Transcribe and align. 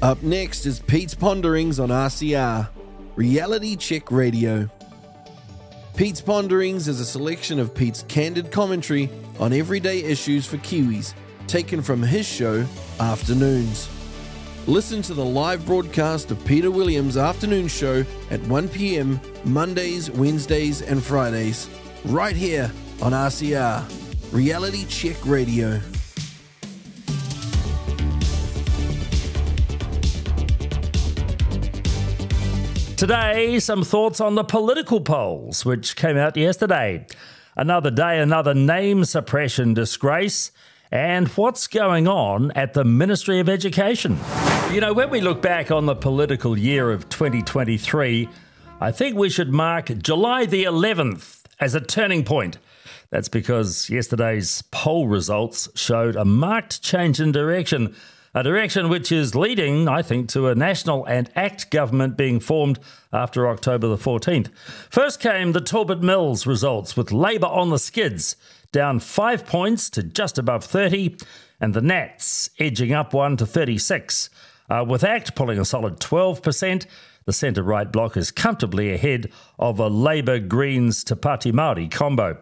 Up 0.00 0.22
next 0.22 0.64
is 0.64 0.78
Pete's 0.78 1.16
Ponderings 1.16 1.80
on 1.80 1.88
RCR, 1.88 2.68
Reality 3.16 3.74
Check 3.74 4.12
Radio. 4.12 4.70
Pete's 5.96 6.20
Ponderings 6.20 6.86
is 6.86 7.00
a 7.00 7.04
selection 7.04 7.58
of 7.58 7.74
Pete's 7.74 8.04
candid 8.06 8.52
commentary 8.52 9.10
on 9.40 9.52
everyday 9.52 10.04
issues 10.04 10.46
for 10.46 10.56
Kiwis, 10.58 11.14
taken 11.48 11.82
from 11.82 12.00
his 12.00 12.24
show, 12.24 12.64
Afternoons. 13.00 13.88
Listen 14.68 15.02
to 15.02 15.14
the 15.14 15.24
live 15.24 15.66
broadcast 15.66 16.30
of 16.30 16.44
Peter 16.44 16.70
Williams' 16.70 17.16
afternoon 17.16 17.66
show 17.66 18.04
at 18.30 18.40
1 18.42 18.68
p.m. 18.68 19.20
Mondays, 19.44 20.12
Wednesdays, 20.12 20.80
and 20.80 21.02
Fridays, 21.02 21.68
right 22.04 22.36
here 22.36 22.70
on 23.02 23.10
RCR, 23.10 23.82
Reality 24.32 24.84
Check 24.84 25.16
Radio. 25.26 25.80
Today, 32.98 33.60
some 33.60 33.84
thoughts 33.84 34.20
on 34.20 34.34
the 34.34 34.42
political 34.42 35.00
polls, 35.00 35.64
which 35.64 35.94
came 35.94 36.16
out 36.16 36.36
yesterday. 36.36 37.06
Another 37.54 37.92
day, 37.92 38.18
another 38.18 38.54
name 38.54 39.04
suppression 39.04 39.72
disgrace, 39.72 40.50
and 40.90 41.28
what's 41.28 41.68
going 41.68 42.08
on 42.08 42.50
at 42.56 42.74
the 42.74 42.82
Ministry 42.82 43.38
of 43.38 43.48
Education. 43.48 44.18
You 44.72 44.80
know, 44.80 44.92
when 44.92 45.10
we 45.10 45.20
look 45.20 45.40
back 45.40 45.70
on 45.70 45.86
the 45.86 45.94
political 45.94 46.58
year 46.58 46.90
of 46.90 47.08
2023, 47.08 48.28
I 48.80 48.90
think 48.90 49.16
we 49.16 49.30
should 49.30 49.52
mark 49.52 49.96
July 49.98 50.44
the 50.46 50.64
11th 50.64 51.44
as 51.60 51.76
a 51.76 51.80
turning 51.80 52.24
point. 52.24 52.58
That's 53.10 53.28
because 53.28 53.88
yesterday's 53.88 54.62
poll 54.72 55.06
results 55.06 55.68
showed 55.76 56.16
a 56.16 56.24
marked 56.24 56.82
change 56.82 57.20
in 57.20 57.30
direction 57.30 57.94
a 58.34 58.42
direction 58.42 58.88
which 58.88 59.10
is 59.10 59.34
leading, 59.34 59.88
I 59.88 60.02
think, 60.02 60.28
to 60.30 60.48
a 60.48 60.54
national 60.54 61.04
and 61.06 61.30
ACT 61.34 61.70
government 61.70 62.16
being 62.16 62.40
formed 62.40 62.78
after 63.12 63.48
October 63.48 63.88
the 63.88 63.96
14th. 63.96 64.50
First 64.90 65.20
came 65.20 65.52
the 65.52 65.60
Talbot 65.60 66.02
Mills 66.02 66.46
results, 66.46 66.96
with 66.96 67.12
Labour 67.12 67.46
on 67.46 67.70
the 67.70 67.78
skids, 67.78 68.36
down 68.72 69.00
five 69.00 69.46
points 69.46 69.88
to 69.90 70.02
just 70.02 70.38
above 70.38 70.64
30, 70.64 71.16
and 71.60 71.74
the 71.74 71.80
Nats 71.80 72.50
edging 72.58 72.92
up 72.92 73.12
one 73.12 73.36
to 73.36 73.46
36. 73.46 74.30
Uh, 74.70 74.84
with 74.86 75.02
ACT 75.02 75.34
pulling 75.34 75.58
a 75.58 75.64
solid 75.64 75.98
12%, 75.98 76.86
the 77.24 77.32
centre 77.32 77.62
right 77.62 77.90
bloc 77.90 78.16
is 78.16 78.30
comfortably 78.30 78.92
ahead 78.92 79.30
of 79.58 79.78
a 79.78 79.88
Labour 79.88 80.38
Greens 80.38 81.02
Te 81.04 81.14
Pāti 81.14 81.52
Māori 81.52 81.90
combo. 81.90 82.38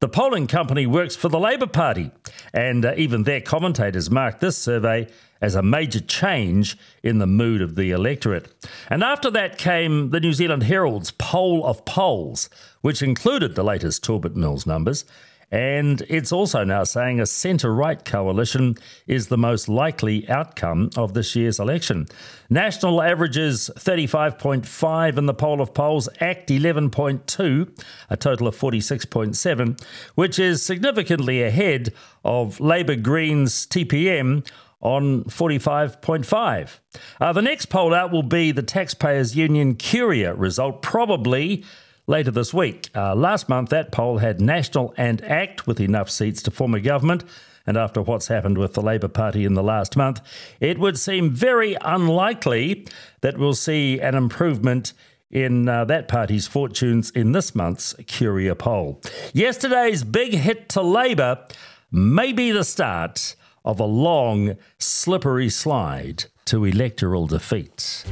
The 0.00 0.08
polling 0.08 0.46
company 0.46 0.86
works 0.86 1.16
for 1.16 1.28
the 1.28 1.40
Labour 1.40 1.66
Party, 1.66 2.12
and 2.52 2.84
uh, 2.84 2.94
even 2.96 3.24
their 3.24 3.40
commentators 3.40 4.12
marked 4.12 4.40
this 4.40 4.56
survey 4.56 5.08
as 5.40 5.54
a 5.54 5.62
major 5.62 6.00
change 6.00 6.76
in 7.02 7.18
the 7.18 7.26
mood 7.26 7.62
of 7.62 7.74
the 7.74 7.90
electorate. 7.90 8.52
And 8.90 9.02
after 9.02 9.30
that 9.30 9.58
came 9.58 10.10
the 10.10 10.20
New 10.20 10.32
Zealand 10.32 10.64
Herald's 10.64 11.10
poll 11.12 11.64
of 11.64 11.84
polls, 11.84 12.48
which 12.80 13.02
included 13.02 13.54
the 13.54 13.64
latest 13.64 14.04
Talbot 14.04 14.36
Mills 14.36 14.66
numbers. 14.66 15.04
And 15.50 16.02
it's 16.08 16.30
also 16.30 16.62
now 16.62 16.84
saying 16.84 17.20
a 17.20 17.26
centre 17.26 17.74
right 17.74 18.04
coalition 18.04 18.74
is 19.06 19.28
the 19.28 19.38
most 19.38 19.66
likely 19.66 20.28
outcome 20.28 20.90
of 20.94 21.14
this 21.14 21.34
year's 21.34 21.58
election. 21.58 22.06
National 22.50 23.00
averages 23.00 23.70
35.5 23.76 25.16
in 25.16 25.24
the 25.24 25.32
poll 25.32 25.62
of 25.62 25.72
polls, 25.72 26.06
ACT 26.20 26.48
11.2, 26.50 27.84
a 28.10 28.16
total 28.16 28.46
of 28.46 28.56
46.7, 28.56 29.82
which 30.16 30.38
is 30.38 30.62
significantly 30.62 31.42
ahead 31.42 31.94
of 32.24 32.60
Labour 32.60 32.96
Greens 32.96 33.66
TPM 33.66 34.46
on 34.80 35.24
45.5. 35.24 36.78
Uh, 37.20 37.32
the 37.32 37.42
next 37.42 37.66
poll 37.66 37.92
out 37.92 38.12
will 38.12 38.22
be 38.22 38.52
the 38.52 38.62
Taxpayers 38.62 39.36
Union 39.36 39.74
Curia 39.74 40.34
result, 40.34 40.82
probably 40.82 41.64
later 42.06 42.30
this 42.30 42.54
week. 42.54 42.88
Uh, 42.94 43.14
last 43.14 43.48
month, 43.48 43.70
that 43.70 43.92
poll 43.92 44.18
had 44.18 44.40
National 44.40 44.94
and 44.96 45.22
ACT 45.24 45.66
with 45.66 45.80
enough 45.80 46.10
seats 46.10 46.42
to 46.42 46.50
form 46.50 46.74
a 46.74 46.80
government. 46.80 47.24
And 47.66 47.76
after 47.76 48.00
what's 48.00 48.28
happened 48.28 48.56
with 48.56 48.72
the 48.72 48.80
Labour 48.80 49.08
Party 49.08 49.44
in 49.44 49.52
the 49.52 49.62
last 49.62 49.94
month, 49.94 50.22
it 50.58 50.78
would 50.78 50.98
seem 50.98 51.30
very 51.30 51.76
unlikely 51.82 52.86
that 53.20 53.36
we'll 53.36 53.52
see 53.52 54.00
an 54.00 54.14
improvement 54.14 54.94
in 55.30 55.68
uh, 55.68 55.84
that 55.84 56.08
party's 56.08 56.46
fortunes 56.46 57.10
in 57.10 57.32
this 57.32 57.54
month's 57.54 57.94
Curia 58.06 58.54
poll. 58.54 59.02
Yesterday's 59.34 60.02
big 60.02 60.32
hit 60.32 60.70
to 60.70 60.80
Labour 60.80 61.44
may 61.92 62.32
be 62.32 62.50
the 62.50 62.64
start 62.64 63.36
of 63.68 63.78
a 63.78 63.84
long, 63.84 64.56
slippery 64.78 65.50
slide 65.50 66.24
to 66.46 66.64
electoral 66.64 67.26
defeat. 67.26 68.02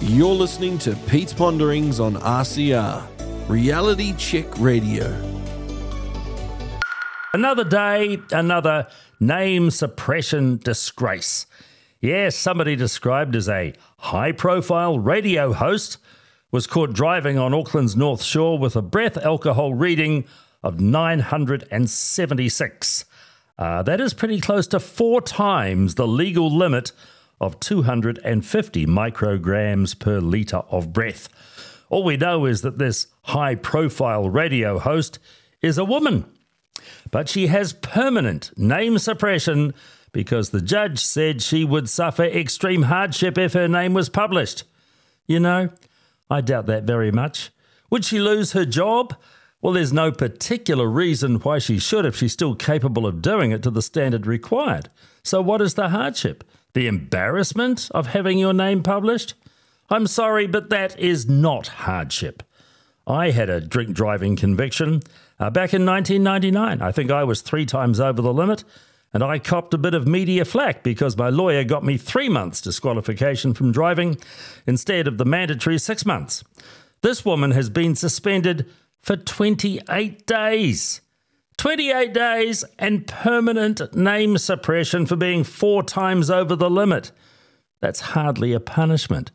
You're 0.00 0.34
listening 0.34 0.78
to 0.78 0.96
Pete's 1.06 1.32
Ponderings 1.32 2.00
on 2.00 2.16
RCR, 2.16 3.06
Reality 3.48 4.14
Check 4.18 4.58
Radio. 4.58 5.06
Another 7.32 7.62
day, 7.62 8.18
another 8.32 8.88
name 9.20 9.70
suppression 9.70 10.56
disgrace. 10.56 11.46
Yes, 12.00 12.34
somebody 12.34 12.74
described 12.74 13.36
as 13.36 13.48
a 13.48 13.74
high 13.98 14.32
profile 14.32 14.98
radio 14.98 15.52
host 15.52 15.98
was 16.50 16.66
caught 16.66 16.92
driving 16.92 17.38
on 17.38 17.54
Auckland's 17.54 17.94
North 17.94 18.24
Shore 18.24 18.58
with 18.58 18.74
a 18.74 18.82
breath 18.82 19.16
alcohol 19.18 19.72
reading 19.72 20.24
of 20.64 20.80
976. 20.80 23.04
Uh, 23.56 23.82
that 23.82 24.00
is 24.00 24.14
pretty 24.14 24.40
close 24.40 24.66
to 24.66 24.80
four 24.80 25.20
times 25.20 25.94
the 25.94 26.08
legal 26.08 26.50
limit 26.50 26.90
of 27.40 27.60
250 27.60 28.86
micrograms 28.86 29.96
per 29.98 30.18
litre 30.18 30.62
of 30.70 30.92
breath. 30.92 31.28
All 31.90 32.02
we 32.02 32.16
know 32.16 32.46
is 32.46 32.62
that 32.62 32.78
this 32.78 33.06
high 33.22 33.54
profile 33.54 34.28
radio 34.28 34.78
host 34.78 35.20
is 35.60 35.78
a 35.78 35.84
woman, 35.84 36.24
but 37.10 37.28
she 37.28 37.48
has 37.48 37.74
permanent 37.74 38.50
name 38.56 38.98
suppression 38.98 39.74
because 40.12 40.50
the 40.50 40.62
judge 40.62 40.98
said 40.98 41.42
she 41.42 41.64
would 41.64 41.90
suffer 41.90 42.24
extreme 42.24 42.84
hardship 42.84 43.36
if 43.36 43.52
her 43.52 43.68
name 43.68 43.92
was 43.92 44.08
published. 44.08 44.64
You 45.26 45.40
know, 45.40 45.68
I 46.30 46.40
doubt 46.40 46.66
that 46.66 46.84
very 46.84 47.12
much. 47.12 47.50
Would 47.90 48.04
she 48.04 48.18
lose 48.18 48.52
her 48.52 48.64
job? 48.64 49.14
Well, 49.64 49.72
there's 49.72 49.94
no 49.94 50.12
particular 50.12 50.86
reason 50.86 51.36
why 51.36 51.58
she 51.58 51.78
should 51.78 52.04
if 52.04 52.14
she's 52.14 52.34
still 52.34 52.54
capable 52.54 53.06
of 53.06 53.22
doing 53.22 53.50
it 53.50 53.62
to 53.62 53.70
the 53.70 53.80
standard 53.80 54.26
required. 54.26 54.90
So, 55.22 55.40
what 55.40 55.62
is 55.62 55.72
the 55.72 55.88
hardship? 55.88 56.44
The 56.74 56.86
embarrassment 56.86 57.88
of 57.92 58.08
having 58.08 58.36
your 58.36 58.52
name 58.52 58.82
published? 58.82 59.32
I'm 59.88 60.06
sorry, 60.06 60.46
but 60.46 60.68
that 60.68 61.00
is 61.00 61.30
not 61.30 61.68
hardship. 61.68 62.42
I 63.06 63.30
had 63.30 63.48
a 63.48 63.58
drink 63.58 63.94
driving 63.96 64.36
conviction 64.36 65.00
uh, 65.40 65.48
back 65.48 65.72
in 65.72 65.86
1999. 65.86 66.82
I 66.82 66.92
think 66.92 67.10
I 67.10 67.24
was 67.24 67.40
three 67.40 67.64
times 67.64 68.00
over 68.00 68.20
the 68.20 68.34
limit, 68.34 68.64
and 69.14 69.24
I 69.24 69.38
copped 69.38 69.72
a 69.72 69.78
bit 69.78 69.94
of 69.94 70.06
media 70.06 70.44
flack 70.44 70.82
because 70.82 71.16
my 71.16 71.30
lawyer 71.30 71.64
got 71.64 71.82
me 71.82 71.96
three 71.96 72.28
months 72.28 72.60
disqualification 72.60 73.54
from 73.54 73.72
driving 73.72 74.18
instead 74.66 75.08
of 75.08 75.16
the 75.16 75.24
mandatory 75.24 75.78
six 75.78 76.04
months. 76.04 76.44
This 77.00 77.24
woman 77.24 77.52
has 77.52 77.70
been 77.70 77.94
suspended 77.94 78.66
for 79.04 79.16
28 79.16 80.26
days. 80.26 81.02
28 81.58 82.14
days 82.14 82.64
and 82.78 83.06
permanent 83.06 83.94
name 83.94 84.38
suppression 84.38 85.04
for 85.04 85.14
being 85.14 85.44
four 85.44 85.82
times 85.82 86.30
over 86.30 86.56
the 86.56 86.70
limit. 86.70 87.12
That's 87.80 88.00
hardly 88.00 88.54
a 88.54 88.60
punishment. 88.60 89.30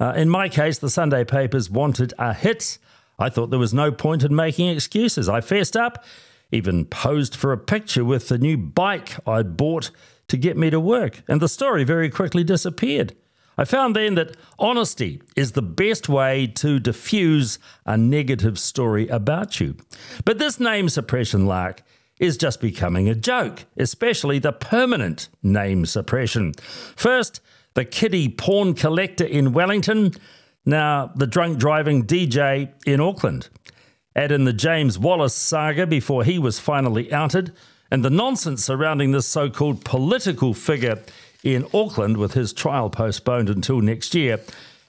Uh, 0.00 0.12
in 0.16 0.28
my 0.28 0.48
case, 0.48 0.78
the 0.78 0.90
Sunday 0.90 1.24
papers 1.24 1.70
wanted 1.70 2.12
a 2.18 2.34
hit. 2.34 2.78
I 3.20 3.28
thought 3.28 3.50
there 3.50 3.58
was 3.58 3.72
no 3.72 3.92
point 3.92 4.24
in 4.24 4.34
making 4.34 4.68
excuses. 4.68 5.28
I 5.28 5.40
fessed 5.40 5.76
up, 5.76 6.04
even 6.50 6.84
posed 6.84 7.36
for 7.36 7.52
a 7.52 7.58
picture 7.58 8.04
with 8.04 8.28
the 8.28 8.38
new 8.38 8.56
bike 8.56 9.16
I'd 9.26 9.56
bought 9.56 9.90
to 10.26 10.36
get 10.36 10.56
me 10.56 10.70
to 10.70 10.80
work, 10.80 11.22
and 11.28 11.40
the 11.40 11.48
story 11.48 11.84
very 11.84 12.10
quickly 12.10 12.44
disappeared. 12.44 13.14
I 13.58 13.64
found 13.64 13.96
then 13.96 14.14
that 14.14 14.36
honesty 14.56 15.20
is 15.34 15.52
the 15.52 15.62
best 15.62 16.08
way 16.08 16.46
to 16.46 16.78
diffuse 16.78 17.58
a 17.84 17.96
negative 17.98 18.56
story 18.56 19.08
about 19.08 19.58
you. 19.58 19.76
But 20.24 20.38
this 20.38 20.60
name 20.60 20.88
suppression 20.88 21.44
lark 21.44 21.82
is 22.20 22.36
just 22.36 22.60
becoming 22.60 23.08
a 23.08 23.16
joke, 23.16 23.64
especially 23.76 24.38
the 24.38 24.52
permanent 24.52 25.28
name 25.42 25.86
suppression. 25.86 26.54
First, 26.94 27.40
the 27.74 27.84
kiddie 27.84 28.28
porn 28.28 28.74
collector 28.74 29.24
in 29.24 29.52
Wellington, 29.52 30.12
now 30.64 31.12
the 31.16 31.26
drunk 31.26 31.58
driving 31.58 32.04
DJ 32.06 32.72
in 32.86 33.00
Auckland. 33.00 33.48
Add 34.14 34.32
in 34.32 34.44
the 34.44 34.52
James 34.52 34.98
Wallace 34.98 35.34
saga 35.34 35.86
before 35.86 36.24
he 36.24 36.38
was 36.38 36.58
finally 36.58 37.12
outed, 37.12 37.52
and 37.90 38.04
the 38.04 38.10
nonsense 38.10 38.64
surrounding 38.64 39.12
this 39.12 39.26
so 39.26 39.48
called 39.48 39.84
political 39.84 40.54
figure 40.54 41.02
in 41.42 41.66
Auckland 41.72 42.16
with 42.16 42.34
his 42.34 42.52
trial 42.52 42.90
postponed 42.90 43.48
until 43.48 43.80
next 43.80 44.14
year. 44.14 44.40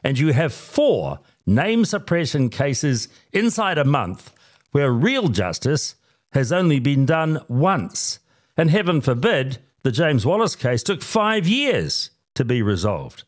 And 0.03 0.17
you 0.17 0.33
have 0.33 0.53
four 0.53 1.19
name 1.45 1.85
suppression 1.85 2.49
cases 2.49 3.07
inside 3.31 3.77
a 3.77 3.83
month 3.85 4.31
where 4.71 4.91
real 4.91 5.29
justice 5.29 5.95
has 6.33 6.51
only 6.51 6.79
been 6.79 7.05
done 7.05 7.39
once. 7.47 8.19
And 8.55 8.69
heaven 8.69 9.01
forbid 9.01 9.59
the 9.83 9.91
James 9.91 10.25
Wallace 10.25 10.55
case 10.55 10.83
took 10.83 11.01
five 11.01 11.47
years 11.47 12.11
to 12.35 12.45
be 12.45 12.61
resolved. 12.61 13.23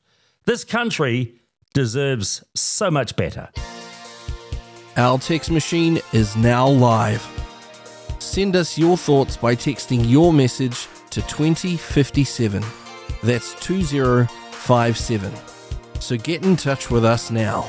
This 0.45 0.63
country 0.63 1.35
deserves 1.73 2.43
so 2.55 2.91
much 2.91 3.15
better. 3.15 3.49
Our 4.97 5.19
text 5.19 5.49
machine 5.49 6.01
is 6.11 6.35
now 6.35 6.67
live. 6.67 7.25
Send 8.19 8.55
us 8.55 8.77
your 8.77 8.97
thoughts 8.97 9.37
by 9.37 9.55
texting 9.55 10.07
your 10.09 10.33
message 10.33 10.87
to 11.11 11.21
2057. 11.21 12.80
That's 13.23 13.53
2057. 13.55 15.33
So 15.99 16.17
get 16.17 16.43
in 16.43 16.55
touch 16.55 16.89
with 16.89 17.05
us 17.05 17.29
now. 17.29 17.67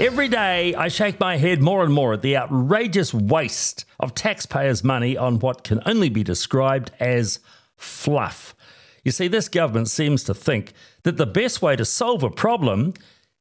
Every 0.00 0.28
day, 0.28 0.74
I 0.74 0.88
shake 0.88 1.20
my 1.20 1.36
head 1.36 1.60
more 1.60 1.84
and 1.84 1.92
more 1.92 2.14
at 2.14 2.22
the 2.22 2.36
outrageous 2.36 3.12
waste 3.12 3.84
of 4.00 4.14
taxpayers' 4.14 4.82
money 4.82 5.14
on 5.16 5.38
what 5.40 5.62
can 5.62 5.82
only 5.84 6.08
be 6.08 6.24
described 6.24 6.90
as 6.98 7.38
fluff. 7.76 8.56
You 9.04 9.12
see, 9.12 9.28
this 9.28 9.48
government 9.48 9.88
seems 9.88 10.24
to 10.24 10.32
think 10.32 10.72
that 11.02 11.18
the 11.18 11.26
best 11.26 11.60
way 11.60 11.76
to 11.76 11.84
solve 11.84 12.22
a 12.22 12.30
problem 12.30 12.94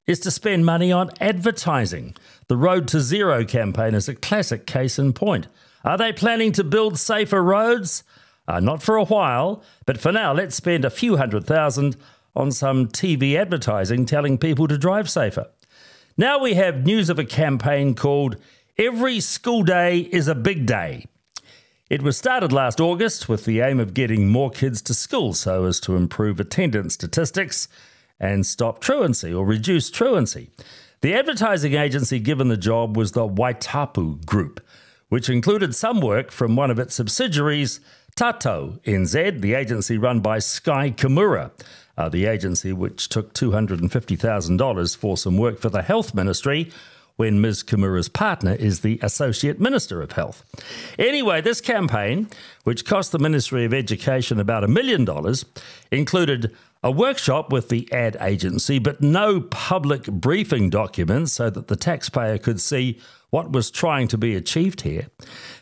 is 0.06 0.20
to 0.20 0.32
spend 0.32 0.66
money 0.66 0.92
on 0.92 1.12
advertising. 1.22 2.16
The 2.48 2.58
Road 2.58 2.90
to 2.90 3.00
Zero 3.00 3.46
campaign 3.46 3.94
is 3.94 4.10
a 4.10 4.16
classic 4.16 4.66
case 4.66 5.00
in 5.00 5.14
point. 5.14 5.48
Are 5.84 5.98
they 5.98 6.12
planning 6.12 6.52
to 6.54 6.64
build 6.64 7.00
safer 7.00 7.42
roads? 7.42 8.04
Uh, 8.48 8.60
not 8.60 8.82
for 8.82 8.96
a 8.96 9.06
while, 9.06 9.64
but 9.86 10.00
for 10.00 10.12
now, 10.12 10.34
let's 10.34 10.56
spend 10.56 10.84
a 10.84 10.90
few 10.90 11.18
hundred 11.18 11.46
thousand 11.46 11.96
on 12.36 12.52
some 12.52 12.88
TV 12.88 13.36
advertising 13.36 14.06
telling 14.06 14.38
people 14.38 14.68
to 14.68 14.78
drive 14.78 15.10
safer. 15.10 15.48
Now 16.18 16.40
we 16.40 16.56
have 16.56 16.86
news 16.86 17.10
of 17.10 17.20
a 17.20 17.26
campaign 17.26 17.96
called 17.96 18.36
Every 18.78 19.20
School 19.20 19.64
Day 19.64 20.00
is 20.00 20.28
a 20.28 20.36
Big 20.36 20.66
Day. 20.66 21.06
It 21.90 22.02
was 22.02 22.18
started 22.18 22.52
last 22.52 22.80
August 22.80 23.28
with 23.28 23.46
the 23.46 23.62
aim 23.62 23.80
of 23.80 23.94
getting 23.94 24.30
more 24.30 24.52
kids 24.52 24.82
to 24.84 24.94
school 24.94 25.34
so 25.34 25.66
as 25.66 25.80
to 25.82 25.96
improve 25.96 26.40
attendance 26.40 26.94
statistics 26.94 27.68
and 28.20 28.46
stop 28.46 28.80
truancy 28.80 29.34
or 29.34 29.46
reduce 29.46 29.90
truancy. 29.90 30.50
The 31.02 31.14
advertising 31.14 31.74
agency 31.76 32.20
given 32.20 32.50
the 32.50 32.58
job 32.58 32.98
was 32.98 33.14
the 33.14 33.28
Waitapu 33.28 34.26
Group, 34.26 34.60
which 35.10 35.30
included 35.30 35.76
some 35.76 36.00
work 36.00 36.32
from 36.32 36.56
one 36.56 36.72
of 36.72 36.80
its 36.80 36.96
subsidiaries, 36.96 37.80
Tatou 38.16 38.80
NZ, 38.82 39.42
the 39.42 39.54
agency 39.54 39.98
run 39.98 40.20
by 40.20 40.40
Skye 40.40 40.92
Kimura, 40.92 41.52
uh, 41.98 42.10
the 42.10 42.26
agency 42.26 42.72
which 42.72 43.10
took 43.10 43.34
$250,000 43.34 44.98
for 44.98 45.18
some 45.18 45.38
work 45.38 45.60
for 45.60 45.70
the 45.70 45.82
Health 45.82 46.14
Ministry 46.14 46.72
when 47.20 47.42
Ms. 47.42 47.64
Kimura's 47.64 48.08
partner 48.08 48.54
is 48.54 48.80
the 48.80 48.98
Associate 49.02 49.60
Minister 49.60 50.02
of 50.02 50.14
Health. 50.14 50.42
Anyway, 50.98 51.42
this 51.42 51.60
campaign, 51.60 52.30
which 52.64 52.86
cost 52.86 53.12
the 53.12 53.20
Ministry 53.20 53.66
of 53.66 53.74
Education 53.74 54.40
about 54.40 54.64
a 54.64 54.70
million 54.70 55.04
dollars, 55.04 55.44
included 55.92 56.56
a 56.82 56.92
workshop 56.92 57.52
with 57.52 57.70
the 57.70 57.92
ad 57.92 58.16
agency, 58.22 58.80
but 58.80 59.02
no 59.02 59.42
public 59.42 60.04
briefing 60.06 60.70
documents 60.70 61.34
so 61.34 61.50
that 61.50 61.68
the 61.68 61.76
taxpayer 61.76 62.38
could 62.38 62.62
see 62.62 63.00
what 63.32 63.52
was 63.52 63.70
trying 63.70 64.08
to 64.08 64.18
be 64.18 64.36
achieved 64.36 64.82
here. 64.82 65.08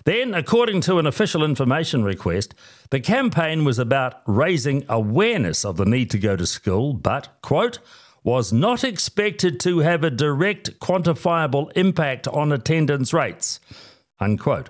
Then, 0.06 0.34
according 0.34 0.82
to 0.82 1.00
an 1.00 1.08
official 1.08 1.44
information 1.44 2.04
request, 2.04 2.54
the 2.92 3.00
campaign 3.00 3.66
was 3.66 3.80
about 3.80 4.22
raising 4.26 4.86
awareness 4.88 5.66
of 5.66 5.78
the 5.78 5.86
need 5.86 6.10
to 6.12 6.20
go 6.20 6.36
to 6.36 6.46
school, 6.46 6.94
but, 6.94 7.30
quote, 7.42 7.80
was 8.24 8.54
not 8.54 8.84
expected 8.84 9.60
to 9.62 9.80
have 9.80 10.04
a 10.04 10.12
direct 10.12 10.80
quantifiable 10.80 11.72
impact 11.76 12.28
on 12.28 12.52
attendance 12.52 13.14
rates, 13.14 13.60
unquote. 14.20 14.70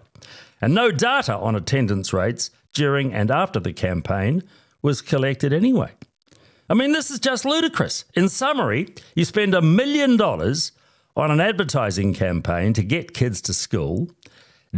And 0.62 0.74
no 0.74 0.92
data 0.92 1.36
on 1.36 1.56
attendance 1.56 2.14
rates 2.14 2.52
during 2.74 3.14
and 3.14 3.30
after 3.30 3.60
the 3.60 3.74
campaign 3.74 4.44
was 4.82 5.02
collected 5.02 5.54
anyway. 5.54 5.92
I 6.70 6.74
mean, 6.74 6.92
this 6.92 7.10
is 7.10 7.20
just 7.20 7.46
ludicrous. 7.46 8.06
In 8.14 8.30
summary, 8.30 8.94
you 9.16 9.26
spend 9.26 9.54
a 9.54 9.62
million 9.62 10.18
dollars 10.18 10.74
on 11.16 11.32
an 11.32 11.40
advertising 11.40 12.14
campaign 12.14 12.74
to 12.74 12.84
get 12.84 13.14
kids 13.14 13.42
to 13.42 13.54
school, 13.54 14.10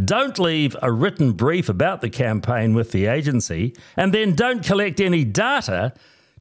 don't 0.02 0.38
leave 0.38 0.76
a 0.80 0.90
written 0.92 1.32
brief 1.32 1.68
about 1.68 2.00
the 2.00 2.08
campaign 2.08 2.74
with 2.74 2.92
the 2.92 3.06
agency, 3.06 3.74
and 3.96 4.14
then 4.14 4.34
don't 4.34 4.64
collect 4.64 5.00
any 5.00 5.24
data 5.24 5.92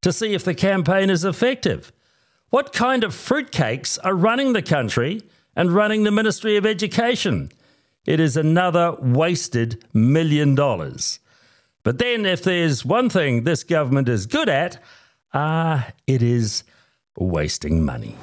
to 0.01 0.13
see 0.13 0.33
if 0.33 0.45
the 0.45 0.53
campaign 0.53 1.09
is 1.09 1.25
effective. 1.25 1.91
What 2.49 2.73
kind 2.73 3.03
of 3.03 3.13
fruitcakes 3.13 3.97
are 4.03 4.15
running 4.15 4.53
the 4.53 4.61
country 4.61 5.21
and 5.55 5.71
running 5.71 6.03
the 6.03 6.11
Ministry 6.11 6.55
of 6.57 6.65
Education? 6.65 7.51
It 8.05 8.19
is 8.19 8.37
another 8.37 8.95
wasted 8.99 9.83
million 9.93 10.55
dollars. 10.55 11.19
But 11.83 11.97
then, 11.97 12.25
if 12.25 12.43
there's 12.43 12.85
one 12.85 13.09
thing 13.09 13.43
this 13.43 13.63
government 13.63 14.09
is 14.09 14.25
good 14.25 14.49
at, 14.49 14.81
ah, 15.33 15.91
it 16.07 16.21
is 16.21 16.63
wasting 17.17 17.83
money. 17.83 18.15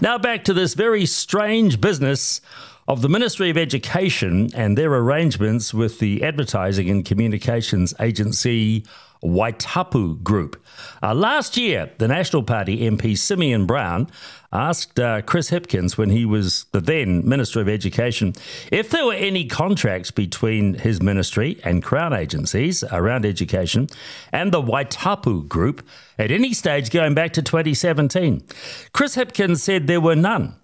Now, 0.00 0.16
back 0.18 0.44
to 0.44 0.54
this 0.54 0.74
very 0.74 1.04
strange 1.04 1.80
business 1.80 2.40
of 2.88 3.02
the 3.02 3.08
Ministry 3.08 3.50
of 3.50 3.56
Education 3.56 4.48
and 4.54 4.76
their 4.76 4.92
arrangements 4.92 5.74
with 5.74 5.98
the 5.98 6.22
advertising 6.24 6.88
and 6.88 7.04
communications 7.04 7.94
agency 8.00 8.84
Waitapu 9.22 10.22
Group. 10.22 10.62
Uh, 11.02 11.14
last 11.14 11.56
year, 11.56 11.90
the 11.98 12.08
National 12.08 12.42
Party 12.42 12.78
MP 12.78 13.16
Simeon 13.16 13.66
Brown 13.66 14.08
asked 14.52 14.98
uh, 14.98 15.22
Chris 15.22 15.50
Hipkins, 15.50 15.96
when 15.96 16.10
he 16.10 16.24
was 16.24 16.64
the 16.72 16.80
then 16.80 17.26
Minister 17.28 17.60
of 17.60 17.68
Education, 17.68 18.32
if 18.72 18.90
there 18.90 19.06
were 19.06 19.14
any 19.14 19.46
contracts 19.46 20.10
between 20.10 20.74
his 20.74 21.00
ministry 21.00 21.60
and 21.62 21.82
Crown 21.82 22.12
agencies 22.12 22.82
around 22.84 23.24
education 23.24 23.88
and 24.32 24.52
the 24.52 24.62
Waitapu 24.62 25.46
Group 25.48 25.86
at 26.18 26.30
any 26.30 26.52
stage 26.52 26.90
going 26.90 27.14
back 27.14 27.32
to 27.34 27.42
2017. 27.42 28.42
Chris 28.92 29.16
Hipkins 29.16 29.58
said 29.58 29.86
there 29.86 30.00
were 30.00 30.16
none. 30.16 30.56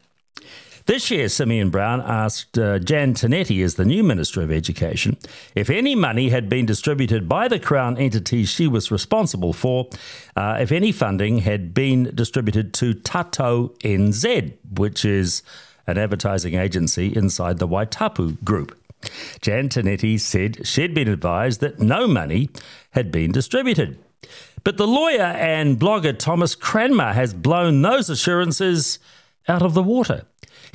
This 0.86 1.10
year, 1.10 1.28
Simeon 1.28 1.70
Brown 1.70 2.00
asked 2.00 2.56
uh, 2.56 2.78
Jan 2.78 3.12
Tinetti, 3.12 3.64
as 3.64 3.74
the 3.74 3.84
new 3.84 4.04
Minister 4.04 4.40
of 4.40 4.52
Education, 4.52 5.16
if 5.56 5.68
any 5.68 5.96
money 5.96 6.28
had 6.28 6.48
been 6.48 6.64
distributed 6.64 7.28
by 7.28 7.48
the 7.48 7.58
Crown 7.58 7.98
entities 7.98 8.48
she 8.48 8.68
was 8.68 8.92
responsible 8.92 9.52
for, 9.52 9.88
uh, 10.36 10.58
if 10.60 10.70
any 10.70 10.92
funding 10.92 11.38
had 11.38 11.74
been 11.74 12.12
distributed 12.14 12.72
to 12.74 12.94
Tatou 12.94 13.76
NZ, 13.80 14.52
which 14.78 15.04
is 15.04 15.42
an 15.88 15.98
advertising 15.98 16.54
agency 16.54 17.12
inside 17.16 17.58
the 17.58 17.66
Waitapu 17.66 18.42
Group. 18.44 18.78
Jan 19.40 19.68
Tinetti 19.68 20.20
said 20.20 20.64
she'd 20.68 20.94
been 20.94 21.08
advised 21.08 21.60
that 21.62 21.80
no 21.80 22.06
money 22.06 22.48
had 22.92 23.10
been 23.10 23.32
distributed. 23.32 23.98
But 24.62 24.76
the 24.76 24.86
lawyer 24.86 25.20
and 25.22 25.80
blogger 25.80 26.16
Thomas 26.16 26.54
Cranmer 26.54 27.12
has 27.12 27.34
blown 27.34 27.82
those 27.82 28.08
assurances 28.08 29.00
out 29.48 29.62
of 29.62 29.74
the 29.74 29.82
water. 29.82 30.22